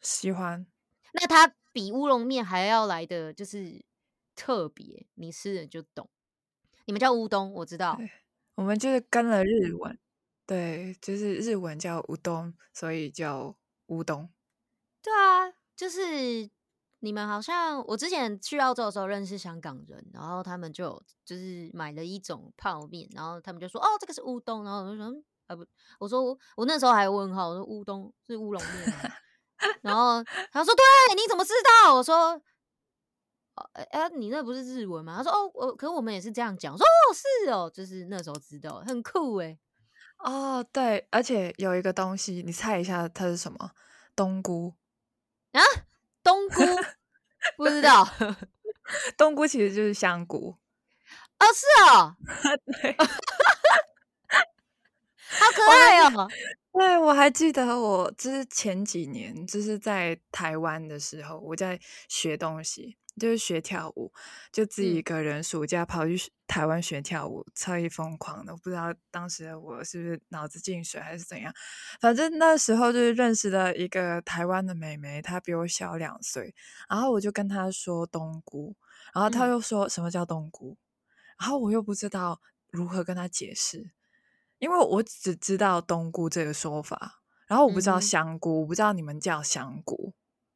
[0.00, 0.66] 喜欢。
[1.12, 3.84] 那它比乌龙面还要来的就是
[4.34, 6.08] 特别，你吃了就懂。
[6.84, 7.98] 你们叫乌冬，我知道。
[8.54, 9.98] 我们就是跟了日文，
[10.46, 13.56] 对，就是日文叫乌冬，所以叫
[13.86, 14.30] 乌冬。
[15.02, 16.48] 对啊，就是
[17.00, 25.12] 你们好像我之前去澳洲的时候认识香港人，然后他们就就是买了一种泡面，然后他们就说哦这个是乌冬，然后我就说
[25.48, 25.66] 啊不，
[25.98, 29.12] 我说我那时候还问号，我说乌冬是乌龙面，
[29.82, 31.52] 然后他说对，你怎么知
[31.84, 31.94] 道？
[31.94, 32.40] 我说。
[33.72, 35.16] 哎哎，你那不是日文吗？
[35.16, 36.76] 他说哦，我可我们也是这样讲。
[36.76, 39.58] 说哦，是哦，就是那时候知道，很酷哎。
[40.18, 43.70] 哦，对，而且有一个东西，你猜一下它是什么？
[44.14, 44.74] 冬菇
[45.52, 45.60] 啊？
[46.22, 46.62] 冬菇？
[47.56, 48.08] 不知道。
[49.16, 50.56] 冬菇其实就是香菇。
[51.38, 52.16] 哦，是哦。
[52.82, 52.96] 对。
[55.28, 56.28] 好可爱哦。
[56.72, 62.96] 对，我还记得我就是前几年就是在台湾的时候，我在学东西。
[63.18, 64.12] 就是学跳舞，
[64.52, 68.52] 就自己一个人暑假跑去台湾学跳舞，超级疯狂的。
[68.52, 71.52] 我不知道当时的我是不是脑子进水还是怎样，
[72.00, 76.54] 反正那时候就是认识了一个台湾的妹妹，她比我小两岁，
[76.88, 78.76] 然后我就跟她说冬菇，
[79.14, 80.76] 然后她又说什么叫冬菇，
[81.38, 83.92] 然后我又不知道如何跟她解释，
[84.58, 90.12] 因为我只知道冬菇这个说法，然后我不知道香菇，我不知道你们叫香菇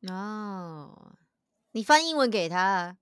[0.09, 1.17] 哦。
[1.73, 2.97] 你翻英文给他，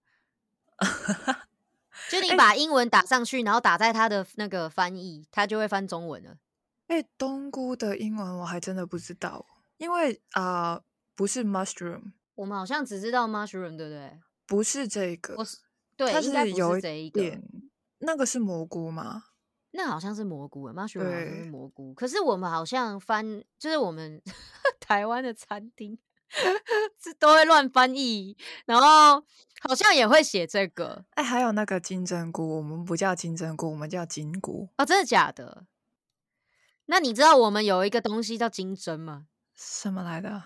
[2.11, 6.37] 就 你把英文打上去，然后打在他的那个翻译，他就会翻中文了。
[6.89, 10.83] 哎，冬菇的英文我还真的不知道，因为啊，
[11.15, 14.19] 不是 mushroom，我们好像只知道 mushroom，对不对？
[14.47, 15.59] 不是这个，我是
[15.97, 17.43] 对，它是有一点，
[17.99, 19.25] 那个是蘑菇吗？
[19.73, 21.93] 那好像是蘑菇，mushroom 好像是蘑菇。
[21.93, 24.23] 可是我们好像翻，就是我们
[24.81, 25.99] 台湾的餐厅。
[27.03, 28.37] 是都会乱翻译，
[28.67, 29.25] 然后
[29.61, 31.05] 好像也会写这个。
[31.11, 34.69] 哎，还有那个金针菇，我们不叫金针菇，我们叫金菇。
[34.77, 35.67] 哦，真的假的？
[36.87, 39.27] 那你知道我们有一个东西叫金针吗？
[39.55, 40.43] 什么来的？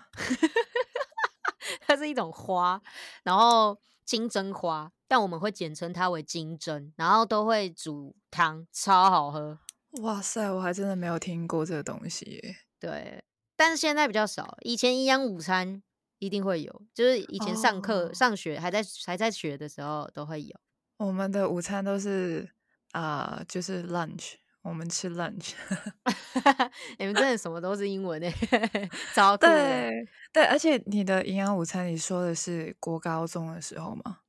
[1.85, 2.81] 它是一种花，
[3.23, 9.59] 然后金针花，但我们会简称它为金针，然后都会煮汤，超好喝。
[10.01, 12.55] 哇塞，我还真的没有听过这个东西耶。
[12.79, 13.23] 对。
[13.55, 15.81] 但是现在比较少，以前营养午餐
[16.19, 20.55] 一定会有，就是以前上课、上学还在还在学的时候都会有。
[20.97, 22.49] 我们的午餐都是
[22.91, 25.53] 啊，就是 lunch，我们吃 lunch。
[26.97, 34.19] 你们真的什么都是英文诶，超对对，而且你的营养午餐，你说的是国高中的时候吗？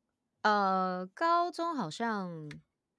[0.43, 2.49] 呃，高中好像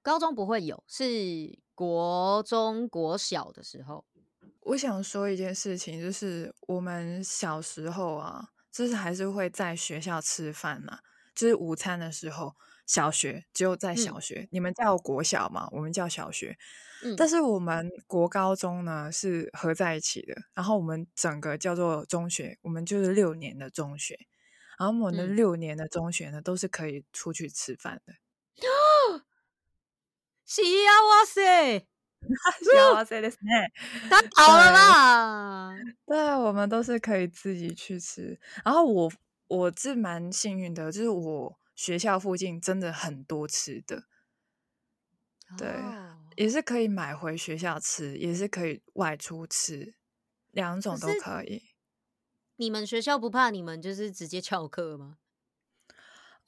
[0.02, 4.04] 高中不会有，是国中国小的时候。
[4.66, 10.98] 我想说一件事情，就是我们小时候啊，就是还是会在学校吃饭嘛，
[11.36, 16.58] 就是午餐的时候，小学只有在小学，你们叫国小嘛，我们叫小学，
[17.16, 24.18] 但是我们国高中呢是合在一起的，然后我们整个叫做中学，我们就是六年的中学，
[24.78, 28.14] 然后我们的六年的中学呢都是可以出去吃饭的。
[30.44, 31.86] 是啊，哇塞！
[32.61, 33.71] 幸せですね。
[34.09, 35.71] 太好了 啦！
[36.05, 38.39] 对啊，我们都是可以自己去吃。
[38.63, 39.11] 然后我
[39.47, 44.03] 我是蛮幸运的，就是我学校附近真的很多吃的，
[45.57, 45.67] 对，
[46.35, 49.95] 也是可以买回学校吃，也是可以外出吃，
[50.51, 51.63] 两种都可以。
[52.57, 55.17] 你们学校不怕你们就是直接翘课吗？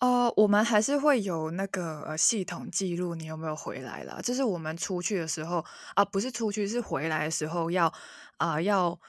[0.00, 4.22] 呃，我们还是会有那个呃系统记录你有没有回来了。
[4.22, 5.64] 就是我们出去的时候
[5.96, 7.92] 啊，不是出去，是回来的时候要
[8.36, 9.00] 啊要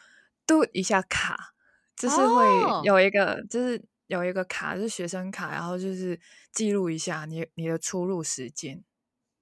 [0.47, 1.53] 嘟一下卡，
[1.95, 6.19] 就是会有一个，就是有一个卡，是学生卡，然后就是
[6.51, 8.83] 记录一下你你的出入时间。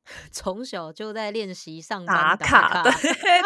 [0.32, 2.92] 从小就在练习上打卡，对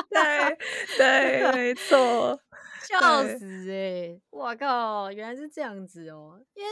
[0.10, 0.58] 对
[0.98, 2.40] 对，没错，
[2.88, 4.20] 笑死哎！
[4.32, 6.70] 我靠，原来是这样子哦，因为。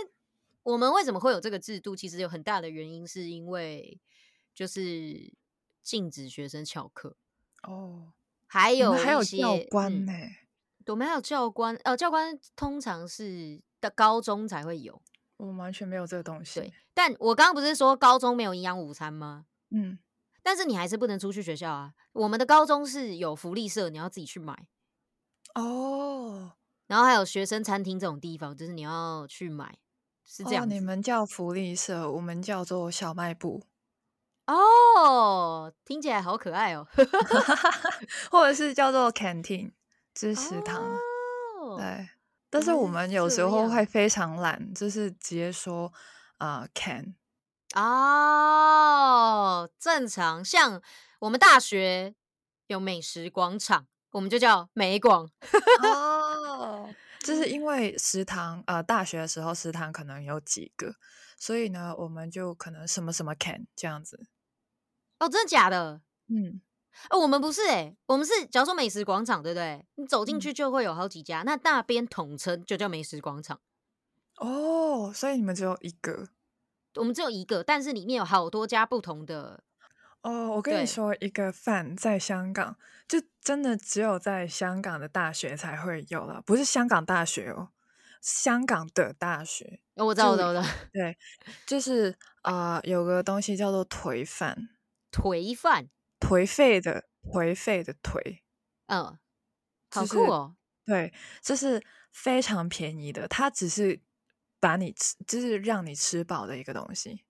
[0.64, 1.96] 我们为什么会有这个制度？
[1.96, 4.00] 其实有很大的原因，是因为
[4.54, 5.34] 就是
[5.82, 7.16] 禁止学生翘课
[7.64, 8.14] 哦。
[8.46, 10.14] 还有还有教官呢，
[10.88, 11.76] 我们还有教官。
[11.84, 15.00] 呃，教官通常是的高中才会有，
[15.38, 16.60] 我们完全没有这个东西。
[16.60, 19.46] 对，但我刚刚不是说高中没有营养午餐吗？
[19.70, 20.00] 嗯，
[20.42, 21.94] 但是你还是不能出去学校啊。
[22.12, 24.68] 我们的高中是有福利社，你要自己去买
[25.54, 26.54] 哦。
[26.88, 29.78] 然后还有学生餐厅这种地方，就是你要去买。
[30.32, 33.64] 是这样，你们叫福利社，我们叫做小卖部。
[34.46, 36.88] 哦，听起来好可爱哦。
[38.30, 39.72] 或者是叫做 canteen，
[40.16, 40.96] 是食堂。
[41.78, 42.10] 对，
[42.48, 45.92] 但是我们有时候会非常懒，就是直接说
[46.38, 47.16] 啊 can。
[47.74, 50.46] 哦，正常。
[50.46, 50.80] 像
[51.18, 52.14] 我们大学
[52.68, 55.28] 有美食广场，我们就叫美广。
[55.82, 56.19] 哦。
[57.26, 60.96] 就是因为食堂，呃，大学的时候食堂可能有几个，
[61.38, 64.28] 所以呢，我们就可能什么什么 can 这样子。
[65.20, 66.02] 哦，真的假的？
[66.28, 66.62] 嗯，
[67.10, 69.86] 哦，我们不是哎、我们是假如说美食广场，对不对？
[69.96, 73.60] 你走进嗯去就会有好几家，那那边统称就叫美食广场。
[74.38, 76.30] 哦，所以你们只有一个。
[76.96, 79.64] 我们只有一个，但是里面有好多家不同的。
[80.22, 82.78] 哦，我跟你说，一个饭在香港，
[83.08, 87.70] 就真的只有在香港的大学才会有了，不是香港大学哦，
[88.22, 89.80] 香港的大学。
[89.96, 90.76] 哦，我知道，我知道，我知道。
[90.92, 91.18] 对，
[91.66, 94.70] 就是啊、呃有个东西叫做颓饭，
[95.12, 98.40] 颓饭，颓废的颓废的颓，
[98.88, 99.18] 嗯，
[99.90, 100.56] 好就是酷哦。
[100.86, 104.02] 对，这是非常便宜的，它只是
[104.60, 107.24] 把你吃，就是让你吃饱的一个东西，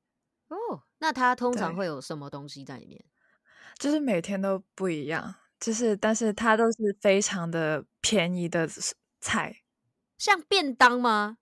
[0.48, 3.04] 哦，那它通常对会有什么东西在里面？
[3.78, 8.68] 就是每天都不一样，就是但是它都是非常的便宜的
[9.22, 9.62] 菜，
[10.18, 11.38] 像便当吗？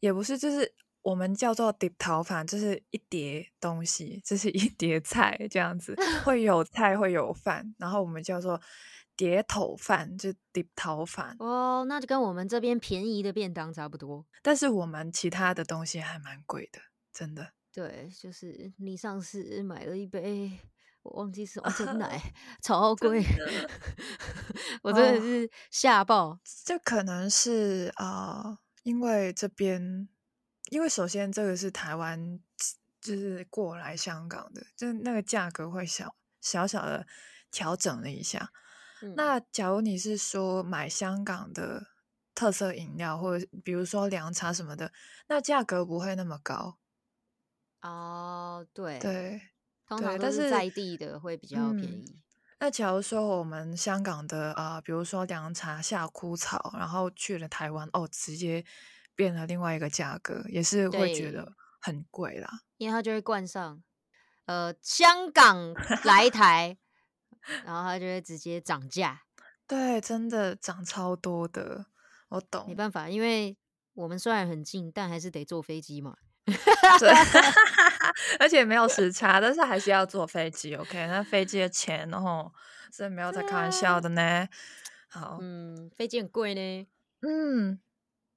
[0.00, 8.60] 也不是，就是我们叫做碟头饭，就是一碟东西，就是 一碟菜这样子， 会有菜会有饭，然后我们叫做
[9.16, 11.36] 碟头饭，就是碟头饭。
[11.40, 14.24] 哦，那就跟我们这边便宜的便当差不多。
[14.42, 16.80] 但是我们其他的东西还蛮贵的，
[17.12, 17.52] 真的。
[17.74, 20.52] 对，就是你上次买了一杯，
[21.02, 22.20] 我忘记是哦真奶，
[22.62, 23.20] 超贵，
[24.80, 26.38] 我真的哦是吓爆。
[26.64, 30.08] 这可能是啊、呃因为这边，
[30.70, 32.38] 因为首先这个是台湾，
[33.00, 37.06] 就是过来香港的，就那个价格会小小小的
[37.50, 38.52] 调整了一下。
[39.02, 41.86] 嗯那假如你是说买香港的
[42.34, 44.92] 特色饮料，或者比如说凉茶什么的，
[45.26, 46.78] 那价格不会那么高。
[47.84, 49.40] 哦，对，对，
[49.86, 52.20] 通常都是在地的会比较便嗯宜。
[52.58, 58.64] 那假如说我们香港的啊、呃比如说凉茶夏枯草，然后去了台湾，哦，直接
[59.14, 62.60] 变了另外一个价格，也是会觉得很贵啦。
[62.78, 63.82] 因为它就会冠上，
[64.46, 66.78] 呃，香港来台，
[67.66, 69.20] 然后它就会直接涨价。
[69.68, 71.86] 对，真的涨超多的，
[72.30, 72.76] 我懂没懂。
[72.76, 73.58] 办法，因为
[73.92, 76.16] 我们虽然很近，但还是得坐飞机嘛。
[77.00, 77.10] 对，
[78.38, 80.74] 而且没有时差，但是还是要坐飞机。
[80.74, 82.50] OK，那飞机的钱哦，
[82.92, 84.48] 是没有在开玩笑的呢。
[85.08, 86.86] 好，嗯，飞机很贵呢。
[87.22, 87.80] 嗯，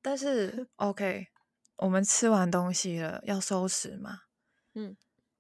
[0.02, 1.28] 但是 OK，
[1.78, 4.22] 我们吃完东西了，要收拾嘛。
[4.76, 4.96] 嗯，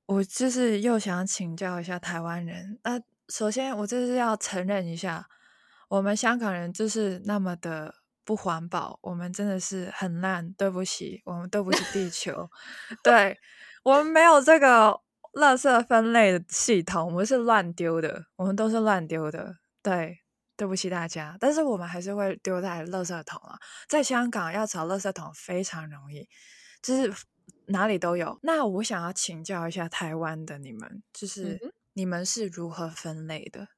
[0.08, 2.80] 我就是又想请教一下台湾人。
[2.84, 5.28] 那、首先，我就是要承认一下，
[5.90, 10.52] 我们香港人就是那么的不环保，我们真的是很烂。
[10.54, 12.50] 对不起，我们对不起地球。
[13.04, 13.38] 对
[13.88, 15.00] 我们没有这个
[15.36, 19.56] 垃圾分类的系统，我们是乱丢的，我们都是乱丢的。
[19.82, 20.20] 对，
[20.58, 23.58] 对不起大家，但是我们还是会丢在垃圾桶啊。
[23.88, 26.28] 在香港要找垃圾桶非常容易，
[26.82, 27.14] 就是
[27.68, 28.38] 哪里都有。
[28.42, 31.58] 那我想要请教一下台湾的你们，就是
[31.94, 33.70] 你们是如何分类的？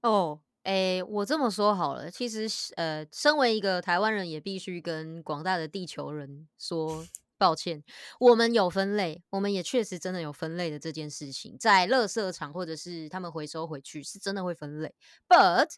[0.00, 7.04] 哦，诶，我这么说好了，其实呃，身为一个台湾人，也必须跟广大的地球人说
[7.38, 7.82] 抱歉。
[8.20, 14.94] 我们有分类，我们也确实真的有分类的这件事情，在垃圾场或者是他们回收回去，是真的会分类。
[15.28, 15.70] But，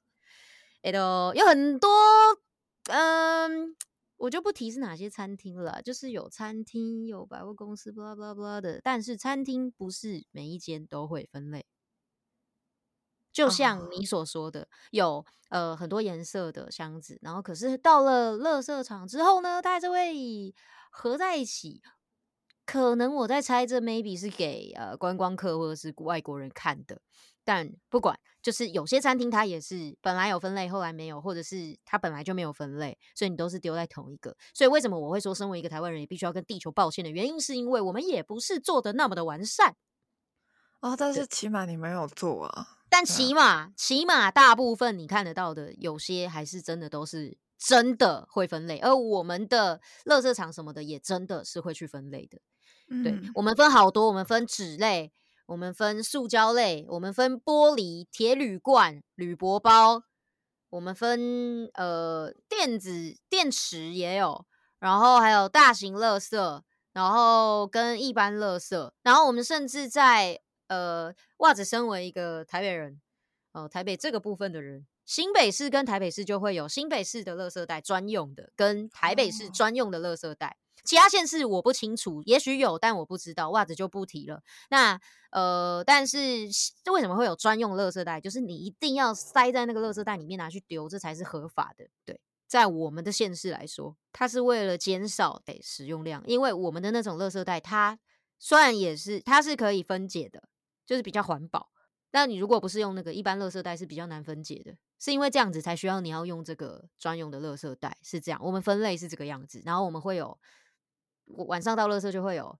[1.34, 1.88] 有很多，
[2.86, 3.76] 嗯。
[4.20, 8.78] 我就不提是哪些餐厅了，就是有餐厅、有百货公司，blah blah blah 的。
[8.84, 11.64] 但是餐厅不是每一间都会分类，
[13.32, 20.14] 就像哦你所说的，有呃很多颜色的箱子，然后可是到了垃圾场之后呢，它还是会
[20.90, 21.80] 合在一起。
[22.66, 27.00] 可能我在猜，这 maybe 是给呃观光客或者是外国人看的，
[27.42, 34.36] 但不管，就是有些餐厅它也是本来有分类，后来没有，或者是它本来就没有分类，所以你都是丢在同一个。
[34.54, 39.74] 所以为什么我会说，身为一个台湾人，也必须要跟地球抱歉的原因，是因为我们也不是做的那么的完善。
[40.78, 42.78] 哦，但是起码你没有做啊。
[42.88, 52.38] 但起码，起码大部分你看得到的，有些还是真的都是真的会分类，而我们的垃圾场什么的也真的是会去分类的。
[53.04, 55.12] 对嗯，我们分好多，我们分纸类，
[55.44, 60.04] 我们分塑胶类，我们分玻璃、铁铝罐、铝箔包，
[60.70, 64.46] 我们分呃电子电池也有，
[64.78, 66.62] 然后还有大型垃圾，
[66.94, 73.00] 然后跟一般垃圾，然后我们甚至在呃袜子身为一个台北人，
[73.52, 74.86] 哦、台北这个部分的人。
[75.10, 80.56] 新北市跟台北市就会有新北市的垃圾袋专用的，跟台北市哦专用的垃圾袋。
[80.84, 84.40] 其他县市我不清楚，也许有，但我不知道，袜子就不提了。
[84.68, 85.00] 那
[85.32, 86.18] 呃，但是
[86.92, 88.20] 为什么会有专用垃圾袋？
[88.20, 91.88] 就是你一定要塞在那个垃圾袋里面拿去丢，这才是合法的。
[92.04, 97.98] 对，在我们的县市来说，它是为了减少诶使用量，因为我们的那种垃圾袋，它
[98.38, 100.44] 虽然也是它是可以分解的，
[100.86, 101.72] 就是比较环保。
[102.10, 108.40] 但你如果不是用那个一般垃圾袋，是比较难分解的，是因为这样子才需要你要用这个专用的垃圾袋，是这样。
[108.42, 110.38] 我们分类是这个样子，然后我们会有
[111.26, 112.58] 晚上到垃圾就会有，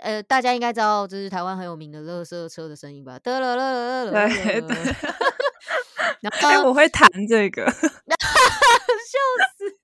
[0.00, 3.18] 呃，大家应该知道这是台湾很有名的垃圾车的声音吧？
[3.20, 4.60] 得了了了了，对。
[6.20, 6.30] 然
[6.60, 7.76] 后我会弹这个， 笑
[9.56, 9.80] 死。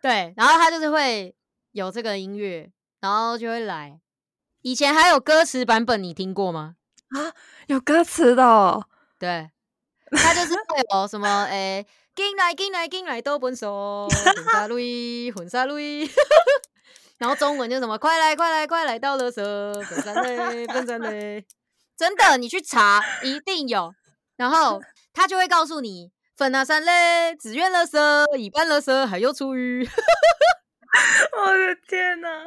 [0.00, 1.34] 对，然后他就是会
[1.72, 2.70] 有这个音乐，
[3.00, 3.98] 然后就会来。
[4.64, 6.76] 以前还有歌词版本，你听过吗？
[7.10, 7.34] 啊，
[7.66, 8.82] 有歌词的，
[9.18, 9.50] 对，
[10.10, 16.08] 他就是会有什么 诶，进来进来进来都本手，混沙雷混沙雷，
[17.18, 21.44] 然后中文就什么快来快来快来到了色，分三类分三类，
[21.94, 23.94] 真的，你去查一定有，
[24.36, 24.80] 然后
[25.12, 29.86] 他就会告诉你分哪三类，只愿了色，一半了色，还有厨余，
[31.36, 32.46] 我的天哪！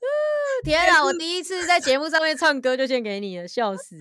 [0.64, 1.04] 天啊！
[1.04, 3.96] 我第一次在节目上面唱歌就献给你了，笑死！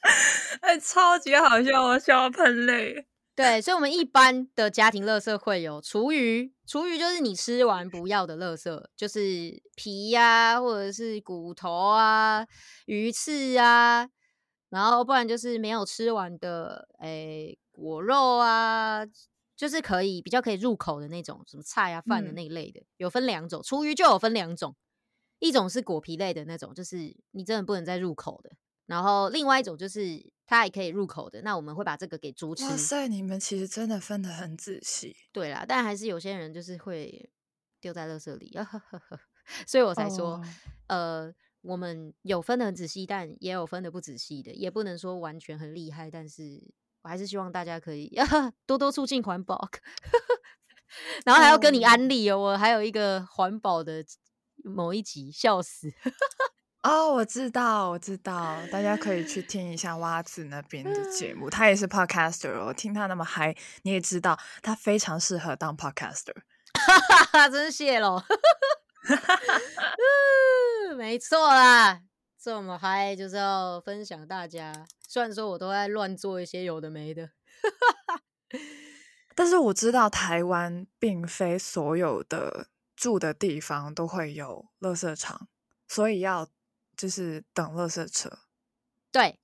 [0.60, 3.06] 哎，超级好笑，我笑喷泪。
[3.34, 12.46] 对，所以，我们一般的家庭乐色会有厨余，厨余就是你吃完不要的乐色，就是皮呀，或者是骨头啊、
[12.84, 14.06] 鱼刺啊，
[14.68, 19.02] 然后不然就是没有吃完的，哎，果肉啊，
[19.56, 24.76] 就是可以比较可以入口的那种，什么菜啊、饭的那一类的，有分两种，厨余就有分两种。
[25.42, 26.96] 一种是果皮类的那种，就是
[27.32, 28.50] 你真的不能再入口的。
[28.86, 31.42] 然后另外一种就是它也可以入口的。
[31.42, 32.62] 那我们会把这个给猪吃。
[32.64, 35.16] 哇塞，你们其实真的分得很仔细。
[35.32, 37.28] 对啦，但还是有些人就是会
[37.80, 38.56] 丢在垃圾里，
[39.66, 40.40] 所以我才说，
[40.86, 41.32] 呃，
[41.62, 46.08] 我们有分的很仔细，但也有分的不仔细的，也不能说完全很厉害。
[46.08, 46.62] 但是
[47.02, 48.14] 我还是希望大家可以
[48.64, 49.68] 多多促进环保，
[51.26, 54.04] 然后还要跟你安利哦，我还有一个环保的。
[54.64, 55.92] 某一集笑死
[56.82, 62.74] 哦，我知道，我知道，大家可以去听一下蛙子那边的节目，他也是 podcaster 哦。
[62.74, 66.34] 听他那么嗨，你也知道他非常适合当 podcaster，
[67.52, 68.20] 真谢喽。
[70.96, 72.00] 没错啦，
[72.36, 74.72] 这么嗨就是要分享大家。
[75.06, 77.30] 虽然说我都在乱做一些有的没的，
[79.36, 82.66] 但是我知道台湾并非所有的。
[83.02, 85.48] 住的地方都会有垃圾场，
[85.88, 86.48] 所以要
[86.96, 88.30] 就是等垃圾车。
[89.10, 89.40] 对，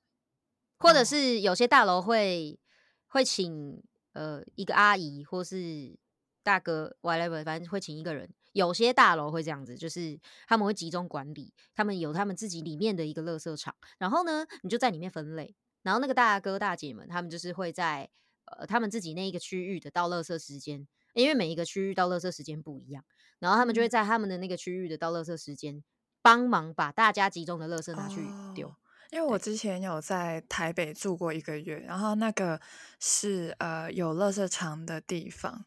[0.79, 2.61] 或者是有些大楼会
[3.09, 3.83] 会请
[4.13, 5.99] 呃一个阿姨或是
[6.45, 8.33] 大哥，whatever，反正会请一个人。
[8.53, 18.09] 有些大楼会这样子，就是他们会集中管理，他们有他们自己里面的一个垃圾场，然后呢，你就在里面分类，然后那个大哥大姐们，他们就是会在
[18.45, 23.05] 呃他们自己那一个区域的到垃圾时间，因为每一个区域到垃圾时间不一样。
[23.39, 25.83] 然后他们就会在他们的那个区域的倒垃圾时间，
[26.23, 28.21] 帮忙把大家集中的垃圾拿去
[28.55, 28.75] 丢。
[29.11, 32.61] 因为我之前有在台北住过一个月，然后那个
[33.01, 35.65] 是呃有垃圾场的地方，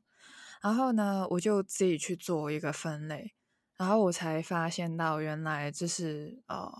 [0.61, 3.33] 然后呢我就自己去做一个分类，
[3.77, 6.71] 然后我才发现到原来就是呃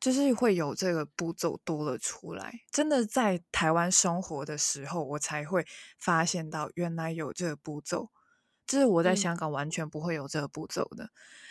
[0.00, 2.60] 就是会有这个步骤多了出来。
[2.70, 5.66] 真的在台湾生活的时候，我才会
[5.98, 8.10] 发现到原来有这个步骤。
[8.66, 11.10] 就是我在香港完全不会有这个步骤的。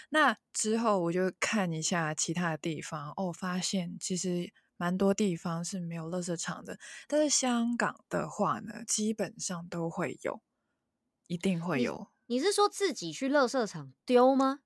[0.09, 6.77] 那之后我就看一下其他的地方，哦，发现其实蛮多地方是没有垃圾场的。
[7.07, 10.41] 但是香港的话呢，基本上都会有，
[11.27, 12.07] 一定会有。
[12.27, 14.59] 你是说自己去垃圾场丢吗？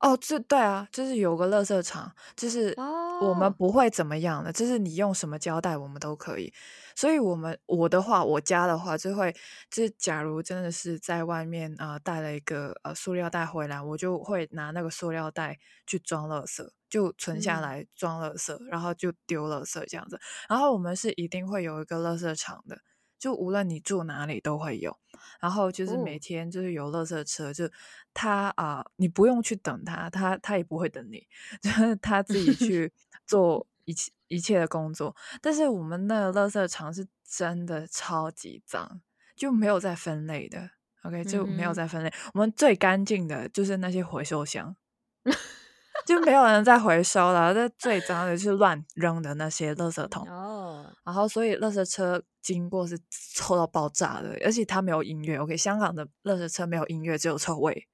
[0.00, 2.78] 哦，这对啊，就是有个垃圾场，就是
[3.18, 6.52] 我们不会怎么样的，就是你用什么胶带我们都可以。
[6.94, 9.32] 所以，我们我的话，我家的话就会，
[9.70, 20.18] 就是假如真的是在外面啊带了一个呃塑料袋回来，我就会拿那个塑料袋去装垃圾，就存下来装垃圾，然后就丢垃圾这样子。
[20.48, 22.78] 然后我们是一定会有一个垃圾场的。
[23.18, 24.96] 就无论你住哪里都会有，
[25.40, 27.68] 然后就是每天就是有垃圾车，就
[28.14, 31.26] 他啊，你不用去等他，他他也不会等你，
[31.60, 32.92] 就是他自己 去
[33.26, 35.14] 做一切一切的工作。
[35.40, 39.00] 但是我们那个垃圾场是真的超级脏，
[39.34, 40.70] 就没有在分类的
[41.02, 42.12] ，OK 就没有在分类。
[42.34, 44.76] 我们最干净的就是那些回收箱。
[46.06, 50.86] 就没有人再回收了，这最脏的就是乱扔的那些垃圾桶哦。
[51.04, 52.98] 然后，所以垃圾车经过是
[53.34, 55.36] 臭到爆炸的，而且它没有音乐。
[55.38, 57.86] OK，香港的垃圾车没有音乐，只有臭味。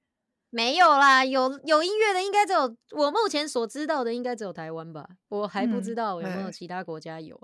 [0.49, 5.05] 没有啦，有有音乐的应该只有我目前所知道的，应该只有台湾吧。
[5.27, 7.37] 我还不知道有没有其他国家有。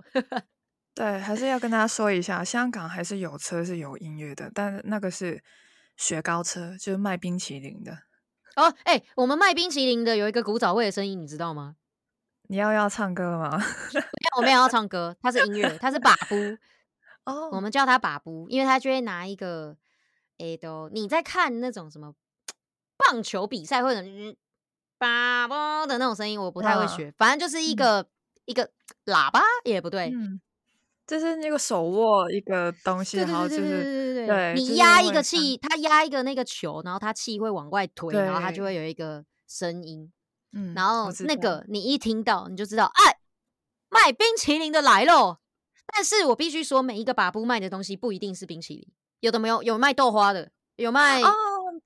[0.94, 5.44] 对，还是要跟大家说一下，香港还是有车是有音乐的，但那个是
[5.98, 7.98] 雪糕车，就是卖冰淇淋的。
[8.56, 11.76] 哦，哎，我们卖冰淇淋的有一个古早味的声音，你知道吗？
[12.50, 13.58] 你要要唱歌吗？
[14.38, 16.36] 我没有要唱歌，它是音乐，它是把布。
[17.24, 19.78] 哦，我们叫它把布，因为他就会拿一个，
[20.38, 22.14] 哎，都你在看那种什么
[22.98, 24.02] 棒球比赛或者
[24.98, 25.54] 把布
[25.88, 28.08] 的那种声音，我不太会学，反正就是一个
[28.46, 28.70] 一个
[29.06, 30.12] 喇叭也不对，
[31.12, 40.10] 就是那个手握一个东西，然后就是对对对，你压一个气，它压一个那个球，然后它气会往外推，然后它就会有一个声音，
[40.54, 43.18] 嗯，然后那个你一听到你就知道，哎，
[43.90, 45.40] 卖冰淇淋的来喽。
[45.94, 48.88] 但是我必须说，每一个把布卖的东西不一定是冰淇淋，
[49.20, 51.34] 有的没有，有卖豆花的，有卖哦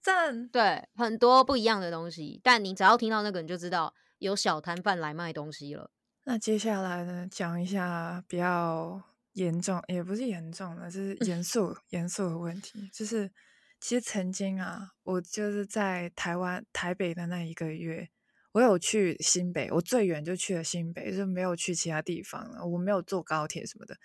[0.04, 2.40] 赞，对，很多不一样的东西。
[2.44, 5.90] 但你只要听到那个，你就知道有小摊贩来卖东西了。
[6.26, 9.02] 那接下来呢，讲一下比较
[9.36, 12.90] 严重，也不是严重的，就是严 肃严肃的问题。
[12.92, 13.32] 就是
[13.80, 18.10] 其实曾经啊，我就是在台湾台北的那一个月。
[18.54, 22.66] 我有去新北，我最远就去了新北，就没有去其他地方了。
[22.66, 23.98] 我没有坐高铁什么的，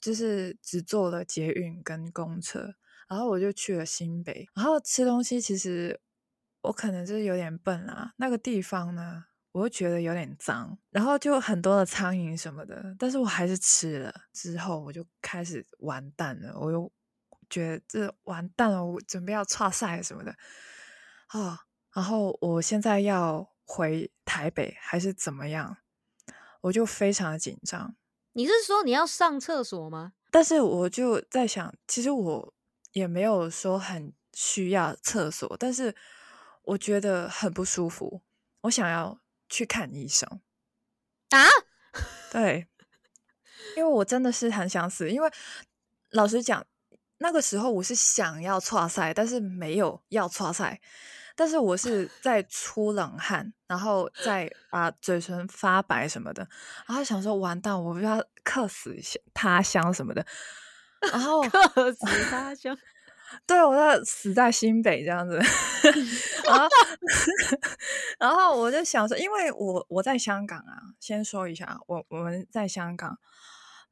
[0.00, 2.74] 就是只坐了捷运跟公车。
[3.08, 6.00] 然后我就去了新北，然后吃东西，其实
[6.62, 8.12] 我可能就是有点笨啊。
[8.16, 14.14] 那个地方呢，我就觉得有点脏，然后就很多的苍蝇什么的，但是我还是吃了。
[14.32, 16.90] 之后我就开始完蛋了，我又
[17.50, 20.34] 觉得这完蛋了，我准备要岔赛什么的
[21.28, 21.60] 啊。
[21.92, 23.48] 然后我现在要。
[23.70, 25.76] 回台北还是怎么样，
[26.62, 27.94] 我就非常的紧张。
[28.32, 30.14] 你是说你要上厕所吗？
[30.30, 32.54] 但是我就在想，其实我
[32.92, 35.94] 也没有说很需要厕所，但是
[36.62, 38.22] 我觉得很不舒服，
[38.62, 40.40] 我想要去看医生
[41.30, 41.38] 啊。
[42.30, 42.66] 对，
[43.76, 45.10] 因为我真的是很想死。
[45.10, 45.30] 因为
[46.10, 46.64] 老实讲，
[47.18, 50.80] 那个时候我是想要搓赛，但是没有要搓赛。
[51.34, 56.42] 但是我是在出冷汗，然后再把嘴唇发白什么的，
[56.88, 58.96] 然后想说完蛋，我不要客死
[59.32, 60.26] 他乡什么的，
[61.12, 62.76] 然后 客死他乡，
[63.46, 65.36] 对我在死在新北这样子，
[66.44, 66.68] 然后
[68.18, 73.18] 然后我就想说，因为我我在香港啊，先说一下，我我们在香港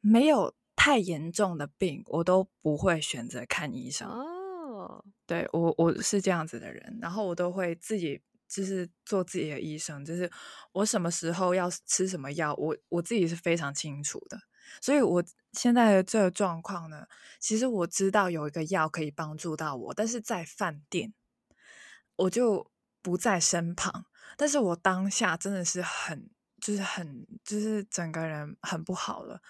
[0.00, 4.08] 没有太严重的病，我都不会选择看医生。
[4.08, 10.30] 哦对我我是这样子的人，然后我都会自己就是做自己的医生，就是
[10.72, 14.38] 我什么时候要吃什么药，我我自己是非常清楚的。
[14.80, 17.06] 所以我现在的这个状况呢，
[17.38, 21.12] 其实我知道有一个药可以帮助到我，但是在饭店
[22.16, 22.70] 我就
[23.02, 24.06] 不在身旁。
[24.36, 26.28] 但是我当下真的是很
[26.60, 29.40] 就是很就是整个人很不好了，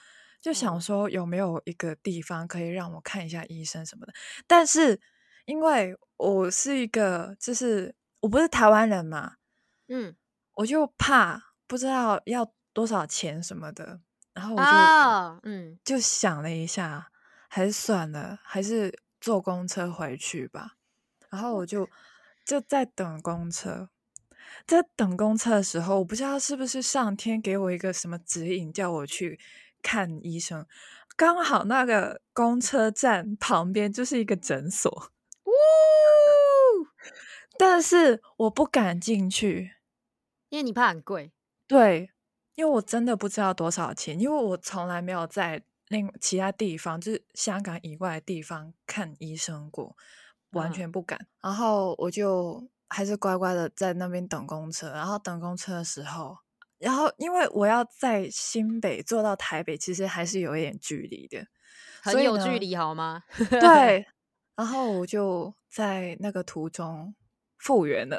[0.41, 4.13] 就想说有没有一个地方可以让我看一下医生什么的，
[4.47, 5.01] 但是。
[5.47, 9.37] 因为我是一个，就是我不是台湾人嘛，
[9.87, 10.17] 嗯，
[10.55, 14.01] 我就怕不知道要多少钱什么的，
[14.37, 17.11] 然后我就嗯，就想了一下，
[17.49, 20.73] 还是算了，还是坐公车回去吧。
[21.31, 21.89] 然后我就
[22.45, 23.89] 就在等公车，
[24.67, 29.41] 在等公车的时候，我不知道是不是上天给我一个什么指引，叫我去
[29.83, 30.67] 看医生。
[31.17, 35.11] 刚好那个公车站旁边就是一个诊所。
[35.45, 35.51] 呜
[37.59, 39.77] 但是我不敢进去，
[40.51, 41.33] 因为你怕很贵。
[41.67, 42.11] 对，
[42.57, 49.97] 因为我真的不知道多少钱，因为我从来没有在另其他地方，就是香港以外的地方看医生过，
[50.51, 51.29] 完全不敢。
[51.41, 54.91] 然后我就还是乖乖的在那边等公车。
[54.91, 56.37] 然后等公车的时候，
[56.79, 61.47] 然后因为我要在新北坐到台北，其实还是有一点距离的，
[62.03, 63.23] 很有距离，好吗？
[63.49, 64.07] 对。
[64.57, 67.15] 然后我就在那个途中。
[67.59, 68.19] 复原了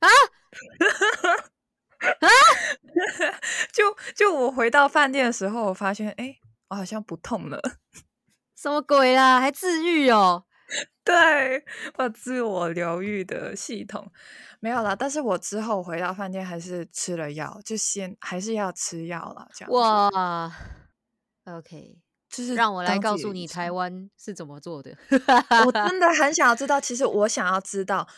[0.00, 0.08] 啊
[2.04, 2.28] 啊！
[3.72, 6.36] 就就我回到饭店的时候，我发现哎，
[6.68, 7.60] 我好像不痛了。
[8.56, 9.40] 什么鬼啦？
[9.40, 10.44] 还治愈哦？
[11.04, 11.62] 对
[11.98, 14.10] 我自我疗愈的系统
[14.60, 14.96] 没有啦。
[14.96, 19.46] 但是我之后回到饭店还是吃了药，就先还是要吃药了。
[19.52, 20.50] 这样哇
[21.44, 21.98] ，OK，
[22.30, 24.96] 就是让我来告诉你台湾是怎么做的。
[25.66, 28.08] 我真的很想要知道，其实我想要知道。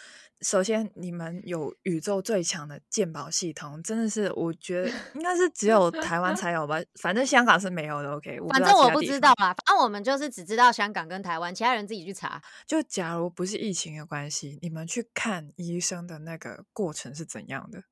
[0.43, 6.77] 首先，你们有宇宙最强的鉴宝系统，真的是我觉得应该是只有台湾才有吧。
[7.01, 8.13] 反正香港是没有的。
[8.13, 9.55] OK，反正我不知道啦。
[9.55, 12.43] 反正我们就是只知道香港跟台湾，其他人自己去查。
[12.67, 17.85] 就假如不是疫情的关系，你们去看医生的那个过程是怎样的？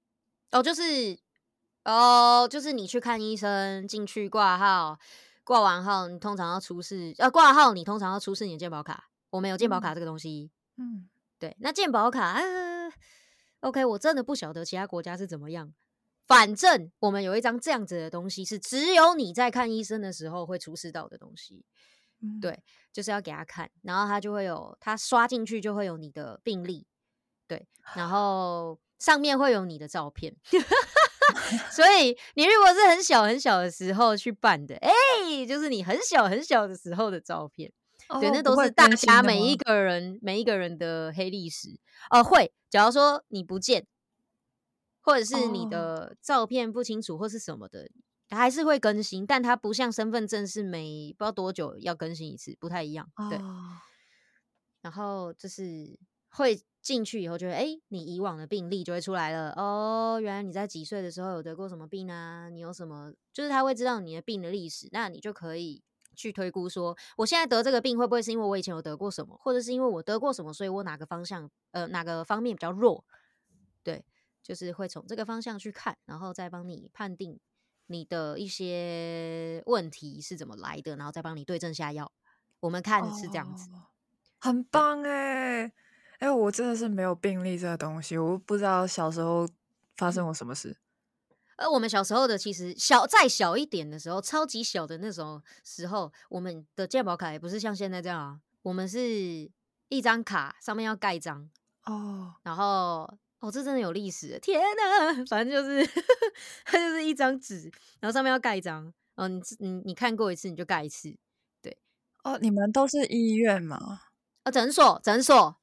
[0.51, 1.19] 哦，就是
[1.85, 4.99] 哦，就是你去看医生，进去挂号，
[5.45, 9.09] 挂完号，你通常要出示，呃，挂号你通常要出示你的鉴宝卡。
[9.31, 11.57] 我们有鉴宝卡这个东西，嗯，对。
[11.61, 12.43] 那健保卡，啊
[13.61, 15.75] ，OK，我真的不晓得其他国家是怎么样。
[16.27, 21.65] 反正我们有一张这样子的东西，是只有你在看医生的时候会出示到的东西。
[22.41, 26.87] 对，就是要给他看，然后他就会有，他刷进去就会有你的病历，
[27.47, 30.35] 对，然后上面会有你的照片。
[31.71, 34.91] 所以你如果是很小很小的时候去办的，哎，
[35.47, 37.71] 就是你很小很小的时候的照片，
[38.21, 41.79] 对，那都是大家每一个人每一个人的黑历史。
[42.11, 43.87] 呃，会，假如说你不见，
[45.01, 47.89] 或者是你的照片不清楚或是什么的，
[48.31, 53.11] 还是会更新，但它不像身份证是每不知道多久要更新一次，不太一样。
[53.31, 53.39] 对，
[54.83, 55.99] 然后就是
[56.31, 56.63] 会。
[56.85, 59.55] 进去以后就会，哎，你以往的病例就会出来了。
[59.57, 62.51] 哦，原来你在几岁的时候有得过什么病啊？
[62.51, 63.11] 你有什么？
[63.33, 65.83] 就是他会知道你的病的历史，那你就可以
[66.15, 73.05] 去推估说，我现在得这个病会不会是因为我以前有得过什么，或者是因为我得过什么，所以我哪个方向，呃，哪个方面比较弱？
[73.83, 74.05] 对，
[74.43, 77.39] 就是会从这个方向去看，然后再帮你判定
[77.87, 82.11] 你的一些问题是怎么来的，然后再帮你对症下药。
[82.61, 83.69] 我们看是这样子，
[84.39, 85.73] 很棒哎。
[86.21, 89.47] 哎，我真的是没有病历这个东西，我不知道小时候
[89.97, 90.77] 发生过什么事。
[91.57, 99.51] 而我们小时候的，其实小再小一点的时候，超级小的那种时候，我们的健保卡也不是像现在这样啊，我们是
[99.89, 101.49] 一张卡上面要盖章
[101.85, 105.25] 哦，然后哦，这真的有历史，天哪！
[105.27, 105.87] 反正就是
[106.65, 111.15] 它就是一张纸，然后上面要盖章，哦，你你你看过一次你就盖一次，
[111.61, 111.77] 对
[112.23, 114.01] 哦，你们都是医院吗？
[114.45, 115.57] 啊，诊所，诊所。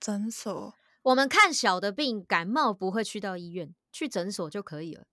[0.00, 5.04] 诊所，我们看小的病，感冒不会去到医院，去诊所就可以了。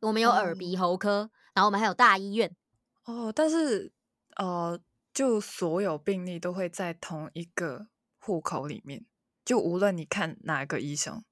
[0.00, 2.56] 我们有耳鼻喉科，然后我们还有大医院。
[3.04, 3.92] 哦，但是
[4.36, 4.80] 呃，
[5.12, 9.04] 就所有病例都会在同一个户口里面，
[9.44, 11.24] 就无论你看哪个医生，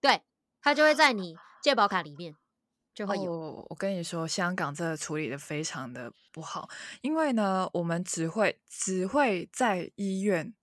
[0.00, 0.22] 对
[0.60, 2.34] 他就会在你 健保卡里面
[2.94, 3.66] 就会有。
[3.68, 6.68] 我跟你说，香港这个处理的非常的不好，
[7.02, 10.54] 因为呢，我们只会只会在医院。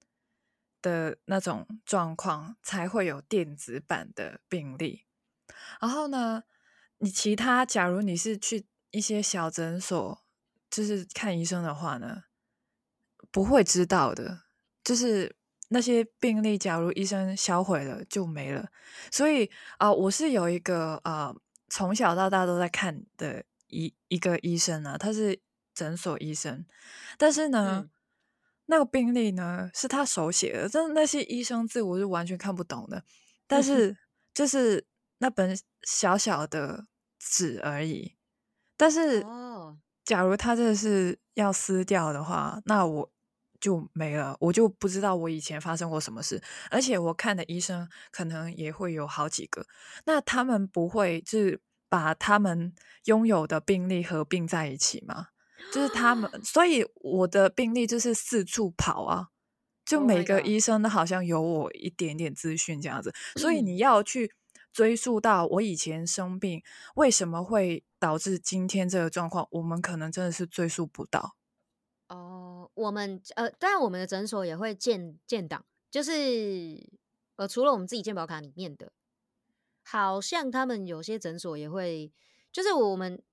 [0.82, 5.05] 的那种状况才会有电子版的病历，
[5.80, 6.44] 然后呢，
[6.98, 10.24] 你其他假如你是去一些小诊所，
[10.70, 12.24] 就是看医生的话呢，
[13.32, 14.44] 不会知道的，
[14.84, 15.36] 就是
[15.70, 18.70] 那些病例，假如医生销毁了就没了。
[19.12, 21.36] 所以啊，我是有一个啊，
[21.70, 25.42] 从小到大都在看的一一个医生啊，他是
[25.74, 26.66] 诊所医生，
[27.18, 27.90] 但是呢。
[28.68, 33.04] 那个病历呢，是他手写的，但那些医生字我是完全看不懂的。
[33.46, 33.96] 但是
[34.34, 34.84] 就是
[35.20, 36.86] 那本小小的
[37.20, 38.16] 纸而已。
[38.78, 39.26] 但是，
[40.04, 43.12] 假如他这是要撕掉的话，那我
[43.60, 46.42] 就没了，我就不知道我以前发生过什么事。
[46.70, 49.66] 而且我看的医生可能也会有好几个，
[50.06, 52.74] 那他们不会就是把他们
[53.06, 55.28] 拥有的病例合并在一起吗？
[55.74, 59.30] 就是他们，所以我的病例就是四处跑啊，
[59.86, 64.32] 就每个医生都好像有我一点点资讯这样子，所以你要去
[64.76, 66.62] 追溯到我以前生病
[66.96, 71.38] 为什么会导致今天这个状况，我们可能真的是追溯不到。
[72.10, 76.86] 哦，我们呃，当然我们的诊所也会建建档，就是
[77.38, 78.92] 呃，除了我们自己健保卡里面的，
[79.82, 82.12] 好像他们有些诊所也会，
[82.52, 83.24] 就是我们。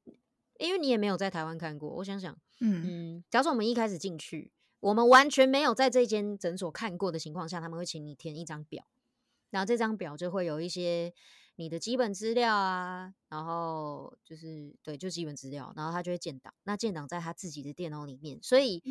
[0.59, 8.85] 因为你也没有在台湾看过，我想想，嗯嗯，假如说我们一开始进去，我们完全没有在这间诊所看过的情况下，他们会请你填一张表，
[9.53, 11.15] 然后这张表就会有一些
[11.55, 18.83] 你的基本资料啊，然后就是对，就基本资料，然后他就会建档，那建档在他自己的电脑里面，所以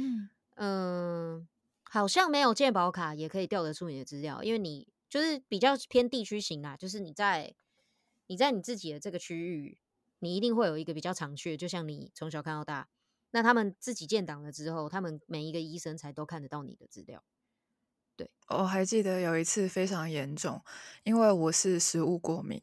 [0.56, 1.46] 嗯，
[1.84, 7.54] 好像没有健保卡也可以调得出你的资料，因为你就是比较偏地区型啊，就是你在
[8.28, 9.78] 你在你自己的这个区域。
[10.24, 12.88] 你一定会有一个比较常去，就像你从小看到大，
[13.32, 17.24] 那他们自己建档了之后，他们每一个医生才都看得到你的资料。
[18.22, 20.62] 对，我还记得有一次非常严重，
[21.04, 22.62] 因为我是食物过敏，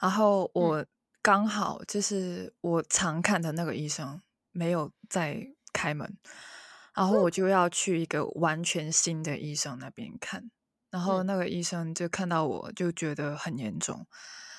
[0.00, 0.86] 然后我
[1.20, 4.20] 刚好就是我常看的那个医生
[4.52, 6.16] 没有在开门，
[6.94, 10.50] 然后我就要去一个完全新的医生那边看，
[10.90, 14.06] 然后那个医生就看到我就觉得很严重。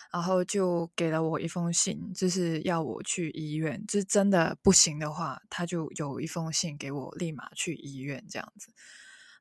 [0.10, 3.86] 然后就给了我一封信，就是要我去医院。
[3.86, 8.72] 就是真的不行的话，他就有一封信给我，立马去医院这样子。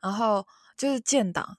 [0.02, 0.44] 然后
[0.76, 1.58] 就是建档，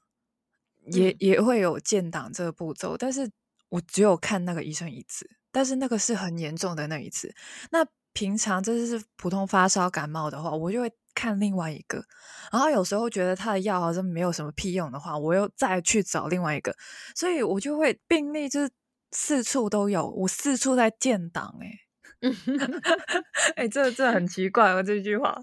[0.85, 3.29] 也也会有建档这个步骤，但是
[3.69, 7.33] 我只有看那个医生一次，但是那个是很严重的那一次。
[7.71, 12.03] 那平常就是普通发烧感冒的话，我就会看另外一个。
[12.51, 16.75] 然后有时候觉得他的药好像没有什么屁用的话，我又再去找另外一个。
[17.15, 18.71] 所以我就会病例就是
[19.11, 21.86] 四处都有，我四处在建档哎。
[23.55, 25.39] 哎，这这很奇怪哦，这句话。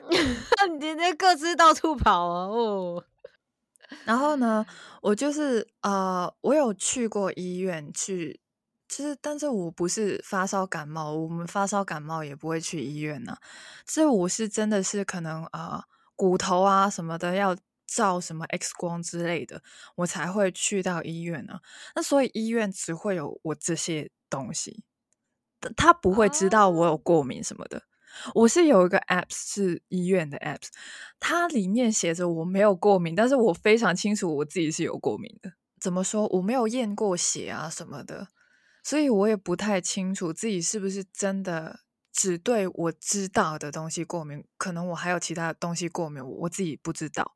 [0.80, 3.04] 你那各自到处跑哦。
[4.04, 4.64] 然后呢，
[5.02, 8.40] 我就是呃，我有去过医院去，
[8.88, 13.36] 其实但是我不是发烧感冒，我们发烧感冒也不会去医院呢。
[13.86, 15.84] 这我是真的是可能呃
[16.16, 17.56] 骨头啊什么的要
[17.86, 19.62] 照什么 X 光之类的，
[19.96, 21.60] 我才会去到医院呢。
[21.94, 24.82] 那所以医院只会有我这些东西。
[25.76, 27.82] 他不会知道我有过敏什么的。
[28.32, 30.68] 我是有一个 apps 是医院的 apps，
[31.18, 35.54] 它里面写着我没有过敏，但是我非常清楚我自己是有过敏的。
[35.80, 36.28] 怎么说？
[36.28, 38.28] 我没有验过血啊什么的，
[38.84, 41.80] 所以我也不太清楚自己是不是真的
[42.12, 44.44] 只对我知道的东西过敏。
[44.56, 47.32] 可能我还有其他东西过敏，我自己不知道。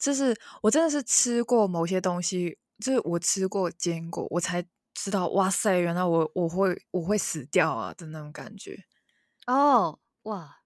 [0.00, 4.66] 就是我真的是吃过某些东西，就是我吃过坚果，我才。
[4.94, 8.76] 知道哇塞，原来我我会我会死掉啊的那种感觉
[9.46, 10.58] 哦哇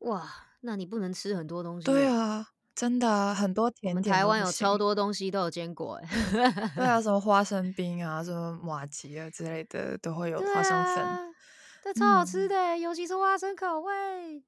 [0.00, 1.84] 哇，那你不能吃很多东西。
[1.84, 4.14] 对啊，真的很多甜点。
[4.14, 6.08] 台湾有超多东西都有坚果哎。
[6.76, 11.34] 对啊， 什么花生冰啊，什么马吉啊之类的都会有花生粉，
[11.82, 14.44] 这超好吃的，尤其是花生口味。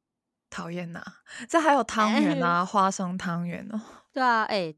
[0.48, 1.02] 讨厌呐，
[1.48, 3.80] 这还有汤圆 啊，花生汤圆哦。
[4.12, 4.74] 对啊，哎。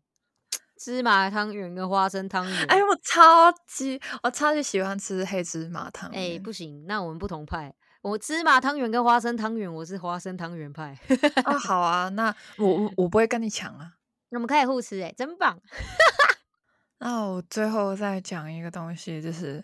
[0.85, 6.21] 芝麻汤圆跟花生汤圆，哎，我超级我超级喜欢吃黑芝麻汤圆。
[6.21, 7.73] 哎，不行，那我们不同派。
[8.01, 10.99] 我芝麻汤圆跟花生汤圆，我是花生汤圆派。
[11.45, 13.95] 啊，好啊，那我我我不会跟你抢啊。
[14.31, 15.57] 那我们可以互吃，哎，真棒。
[16.99, 19.63] 那我最后再讲一个东西，就是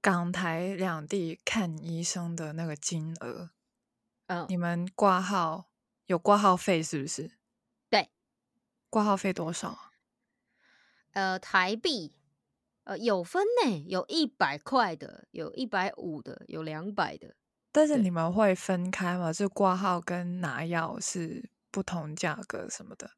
[0.00, 3.50] 港台两地看医生的那个金额。
[4.28, 5.66] 嗯，你们挂号
[6.06, 7.32] 有挂号费是不是？
[7.90, 8.08] 对，
[8.88, 9.91] 挂号费多少？
[11.12, 12.12] 呃，台币，
[12.84, 17.34] 呃，有分呢，有一百块的，有一百五的，有两百的。
[17.70, 19.32] 但是你们会分开吗？
[19.32, 23.10] 就挂号跟拿药是不同价格什么的？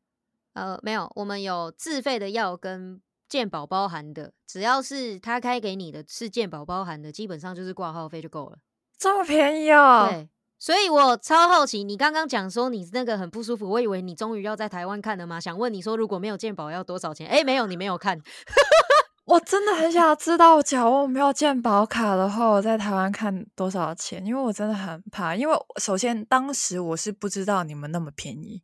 [0.52, 8.58] 呃，没有，我们有自费的药跟健保包含的，只要是他开给你的是健保包含的，基本上就是挂号费就够了。
[8.96, 10.08] 这么便宜哦？
[10.10, 10.28] 对。
[10.64, 15.38] 所以我超好奇，你刚刚讲说你那个很不舒服，我以为你终于要在台湾看了吗？
[15.38, 17.28] 想问你说，如果没有鉴宝要多少钱？
[17.28, 18.18] 哎，没有，你没有看。
[19.26, 24.24] 我真的很想知道，假如我没有鉴宝卡的话，我在台湾看多少钱？
[24.24, 28.62] 因为我真的很怕，因为首先当时我是不知道你们那么便宜，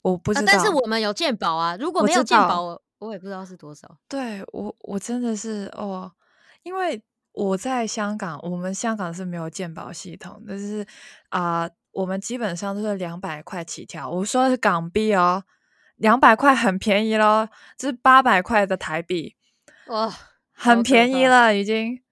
[0.00, 0.46] 我不知道。
[0.50, 3.86] 但是我们有鉴宝啊，如果没有健保，我也不知道是多少。
[4.08, 6.10] 对我，我真的是哦，
[6.62, 7.04] 因为。
[7.38, 10.84] 我在香港，我们香港是没有健保系统，但是
[11.28, 14.10] 啊，我们基本上都是两百块起跳。
[14.10, 15.44] 我说的是港币哦，
[15.94, 19.36] 两百块很便宜咯，这是八百块的台币，
[19.86, 20.12] 哇，
[20.52, 22.02] 很便宜了已经。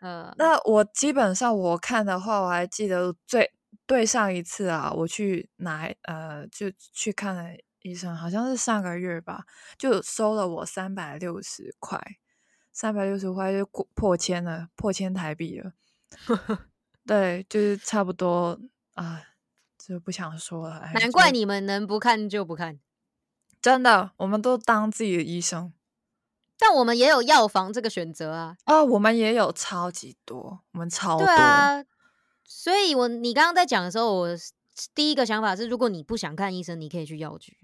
[0.00, 3.52] 嗯，那我基本上我看的话，我还记得最
[3.86, 7.44] 对上一次啊，我去拿呃，就去看了
[7.82, 9.44] 医生，好像是上个月吧，
[9.76, 12.00] 就收了我三百六十块。
[12.72, 15.72] 三百六十块就过破千了，破千台币了。
[17.06, 18.60] 对，就是差不多
[18.94, 19.22] 啊，
[19.78, 20.90] 就不想说了。
[20.94, 22.78] 难怪你们能不看就不看，
[23.60, 25.72] 真的，我们都当自己的医生。
[26.58, 28.56] 但我们也有药房这个选择啊。
[28.64, 31.26] 啊，我们也有超级多，我们超多。
[32.44, 34.28] 所以，我你刚刚在讲的时候，我
[34.94, 37.56] 第一个想法是，如果你不想看医生，你可以去药局。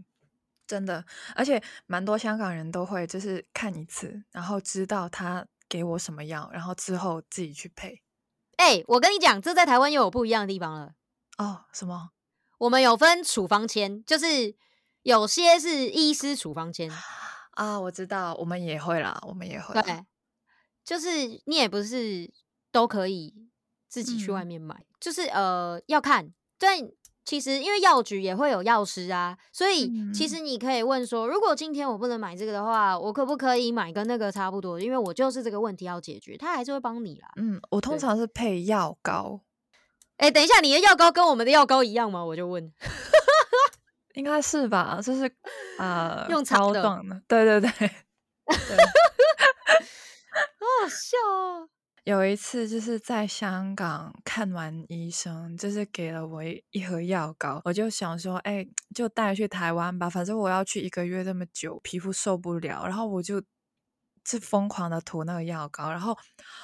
[0.66, 1.04] 真的，
[1.34, 8.02] 而且蛮多香港人都会就是看一次，然后知道他给我什么药，然后之后自己去配。
[8.56, 10.94] 哎，我跟你讲，这在台湾又有不一样的地方了。
[11.38, 12.10] 哦，什么？
[12.58, 14.56] 我们有分处方签，就是
[15.02, 16.90] 有些是医师处方签
[17.52, 17.78] 啊。
[17.78, 19.80] 我知道，我们也会啦，我们也会。
[19.82, 20.04] 对，
[20.84, 22.32] 就是你也不是
[22.72, 23.48] 都可以
[23.88, 26.90] 自己去外面买，就是呃要看，但。
[27.26, 34.80] 其实，因为药局也会有药师啊，所以其实你可以问说，如果今天我不能买这个的话，我可不可以买跟那个差不多？
[34.80, 37.28] 因为我就是这个问题要解决，他还是会帮你啦。
[37.36, 39.40] 嗯，我通常是配药膏。
[40.18, 42.24] 哎，等一下，你的药膏跟我们的药膏一样吗？
[42.24, 42.72] 我就问。
[44.14, 45.30] 应该是吧，就是
[45.78, 47.20] 呃，用超短的。
[47.28, 47.70] 对对 对。
[48.48, 48.54] 好
[50.80, 51.68] 好笑哦。
[52.06, 56.40] 有一次就是在香港看完医生，就是给了我
[56.70, 62.86] 一盒药膏，我就想说，哎，就带去台湾吧，反正我要去一个月这么久，皮肤受不了。
[62.86, 63.42] 然后我就
[64.22, 66.16] 就疯狂的涂那个药膏，然后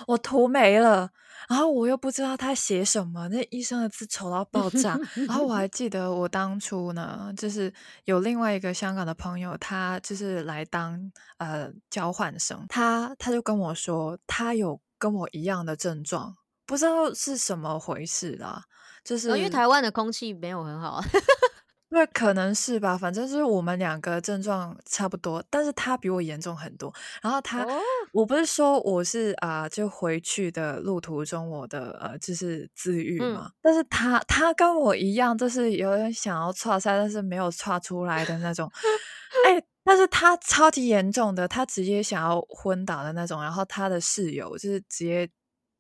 [0.07, 1.11] 我涂没了，
[1.49, 4.97] 然后我又不知道他写什么，那医生的字丑到爆炸。
[5.27, 7.75] 然后我还记得我当初呢，就是
[8.05, 18.63] 有另外一个香港的朋友，他就是来当呃交换生，他他就跟我说，他有跟我一样的症状，不知道是什么回事啦，
[19.03, 21.03] 就是因为台湾的空气没有很好。
[21.91, 26.91] 对，可能是吧，反正就是我们两个症状差不多，但是他比我严重很多。
[27.21, 27.67] 然后他，
[28.13, 33.51] 我不是说我是啊，就回去的路途中我的呃，就是自愈嘛。
[33.61, 38.71] 但是他他跟我一样，就是有点想要岔塞，但是没有岔出来的那种。
[39.45, 43.43] 哎，但是他超级严重的，他直接想要昏倒的那种。
[43.43, 45.31] 然后他的室友就是直接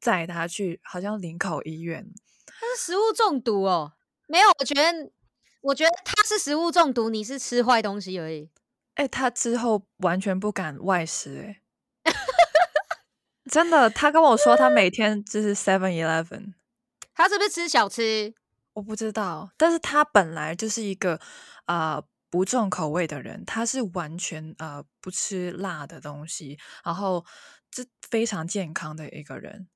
[0.00, 2.06] 载他去，好像林口医院。
[2.46, 3.92] 他是食物中毒哦？
[4.26, 5.10] 没有，我觉得。
[5.62, 8.50] 我觉得他是食物中毒，你是吃坏东西而已。
[8.94, 11.54] 哎，他之后完全不敢外食，
[12.02, 12.12] 哎，
[13.48, 16.54] 真的，他跟我说他每天就是 Seven Eleven，
[17.14, 18.34] 他是不是吃小吃？
[18.72, 21.20] 我不知道，但是他本来就是一个
[21.66, 22.02] 呃
[22.32, 27.22] 不重口味的人，他是完全呃不吃辣的东西，然后
[27.70, 29.68] 这非常健康的一个人，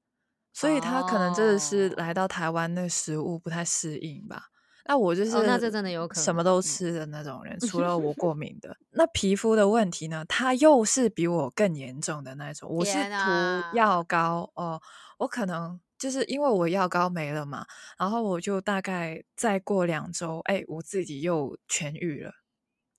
[0.55, 4.45] 所以他可能真的是来到台湾那食物不太适应吧。
[4.87, 8.75] 那我就是，那这真的有可能什么都吃的那种人，除了我过 敏的。
[8.93, 10.25] 那皮肤的问题呢？
[10.27, 12.71] 他又是比我更严重的那种。
[12.71, 14.81] 我是涂药膏哦，
[15.19, 17.67] 我可能就是因为我药膏没了嘛，
[17.99, 22.33] 然后我就大概再过两周，哎，我自己又痊愈了。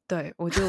[0.07, 0.61] 对我就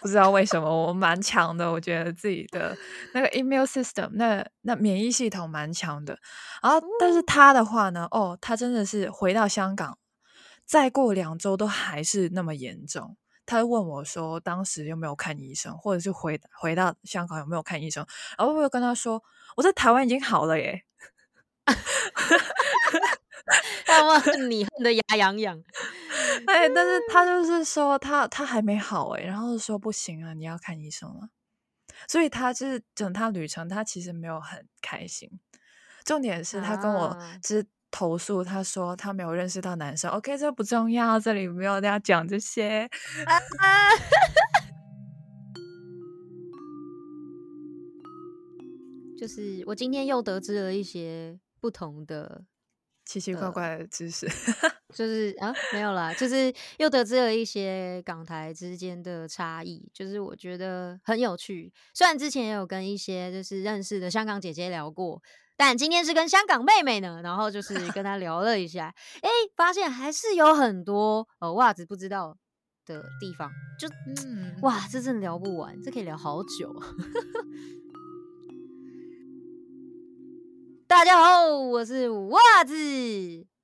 [0.00, 2.76] 不知道为什么，我蛮强的，我觉得自己的
[3.12, 6.18] 那个 immune system，那那免疫系统蛮强的。
[6.62, 9.98] 然后，但是他的话呢，哦，他真的是回到香港。
[10.64, 18.06] 再过两周都还是那么严重，他问我说：“当时有没有看医生，或者是回回到香港有没有看医生？”
[18.38, 19.22] 然后我又跟他说
[19.56, 20.84] ：“我在台湾已经好了耶。”
[23.84, 25.62] 他恨你恨得牙痒痒，
[26.46, 31.28] 哎，但是他就是说他他还没好哎，然后说不行啊，你要看医生了。
[32.08, 35.30] 所以他就是整趟旅程，他其实没有很开心。
[36.04, 37.66] 重点是他跟我就是。
[37.96, 40.10] 投诉，他说他没有认识到男生。
[40.10, 42.90] OK，这不重要，这里没有要讲这些。
[49.16, 52.42] 就是我今天又得知了一些不同的
[53.04, 54.26] 奇奇怪怪的知识，
[54.94, 61.72] 就是啊，没有啦，就是又得知了一些港台之间的差异，就是我觉得很有趣。
[61.92, 65.22] 虽然之前也有跟一些就是认识的香港姐姐聊过。
[65.56, 68.92] 但今天是跟香港妹妹呢，然后就是跟她聊了一下，
[69.22, 72.36] 哎，发现还是有很多呃袜子不知道
[72.84, 73.48] 的地方，
[73.78, 73.86] 就
[74.26, 76.74] 嗯，哇，这真的聊不完，这可以聊好久。
[80.94, 82.72] 大家好，我是袜子，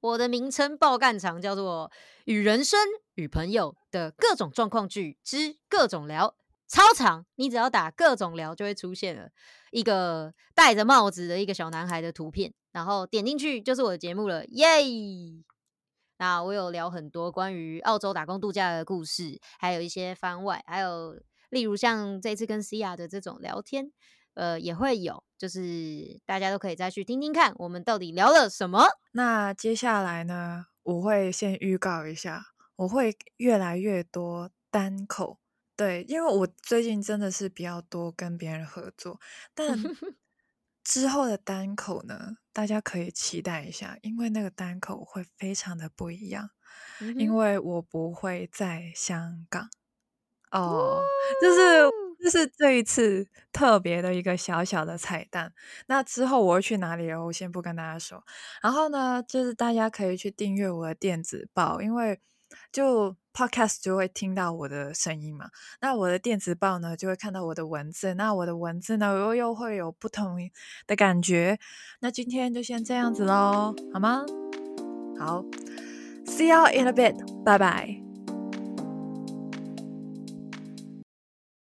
[0.00, 1.88] 我的名称爆干长，叫做
[2.24, 2.76] 与人生
[3.14, 6.34] 与朋友的各种状况剧之各种聊。
[6.66, 9.28] 超长，你只要打各种聊就会出现了
[9.70, 14.66] 一个戴着帽子的一个小男孩的图片，然后点进去就是我的节目了，耶！
[16.18, 21.16] 那我有聊很多关于澳洲打工度假的故事，还有一些番外，还有
[21.50, 23.92] 例如像这次跟西亚的这种聊天，
[24.34, 28.84] 呃，也会有，就是大家都可以再去听听看我们到底聊了什么。
[29.12, 32.44] 那接下来呢，我会先预告一下，
[32.76, 35.38] 我会越来越多单口。
[35.74, 39.18] 对，因为我最近真的是比较多跟别人合作，
[39.54, 39.66] 但
[40.84, 46.50] 之后的单口呢，大家可以期待一下，因为那个单口会非常的不一样，
[47.16, 49.70] 因为我不会在香港
[50.50, 51.02] 哦，
[51.40, 51.88] 就是
[52.22, 55.52] 这是这一次特别的一个小小的彩蛋。
[55.86, 57.26] 那之后我会去哪里哦？
[57.26, 58.24] 我先不跟大家说。
[58.62, 62.20] 然后呢，就是大家可以去订阅我的电子报，因为
[62.72, 63.16] 就。
[63.32, 65.50] Podcast 就会听到我的声音嘛，
[65.80, 70.36] 那我的电子报呢就会看到我的文字，那我的文字呢又又会有不同
[70.84, 71.56] 的感觉。
[72.00, 74.26] 那今天就先这样子喽，好吗？
[75.16, 75.44] 好
[76.26, 78.09] ，See you in a bit，拜拜。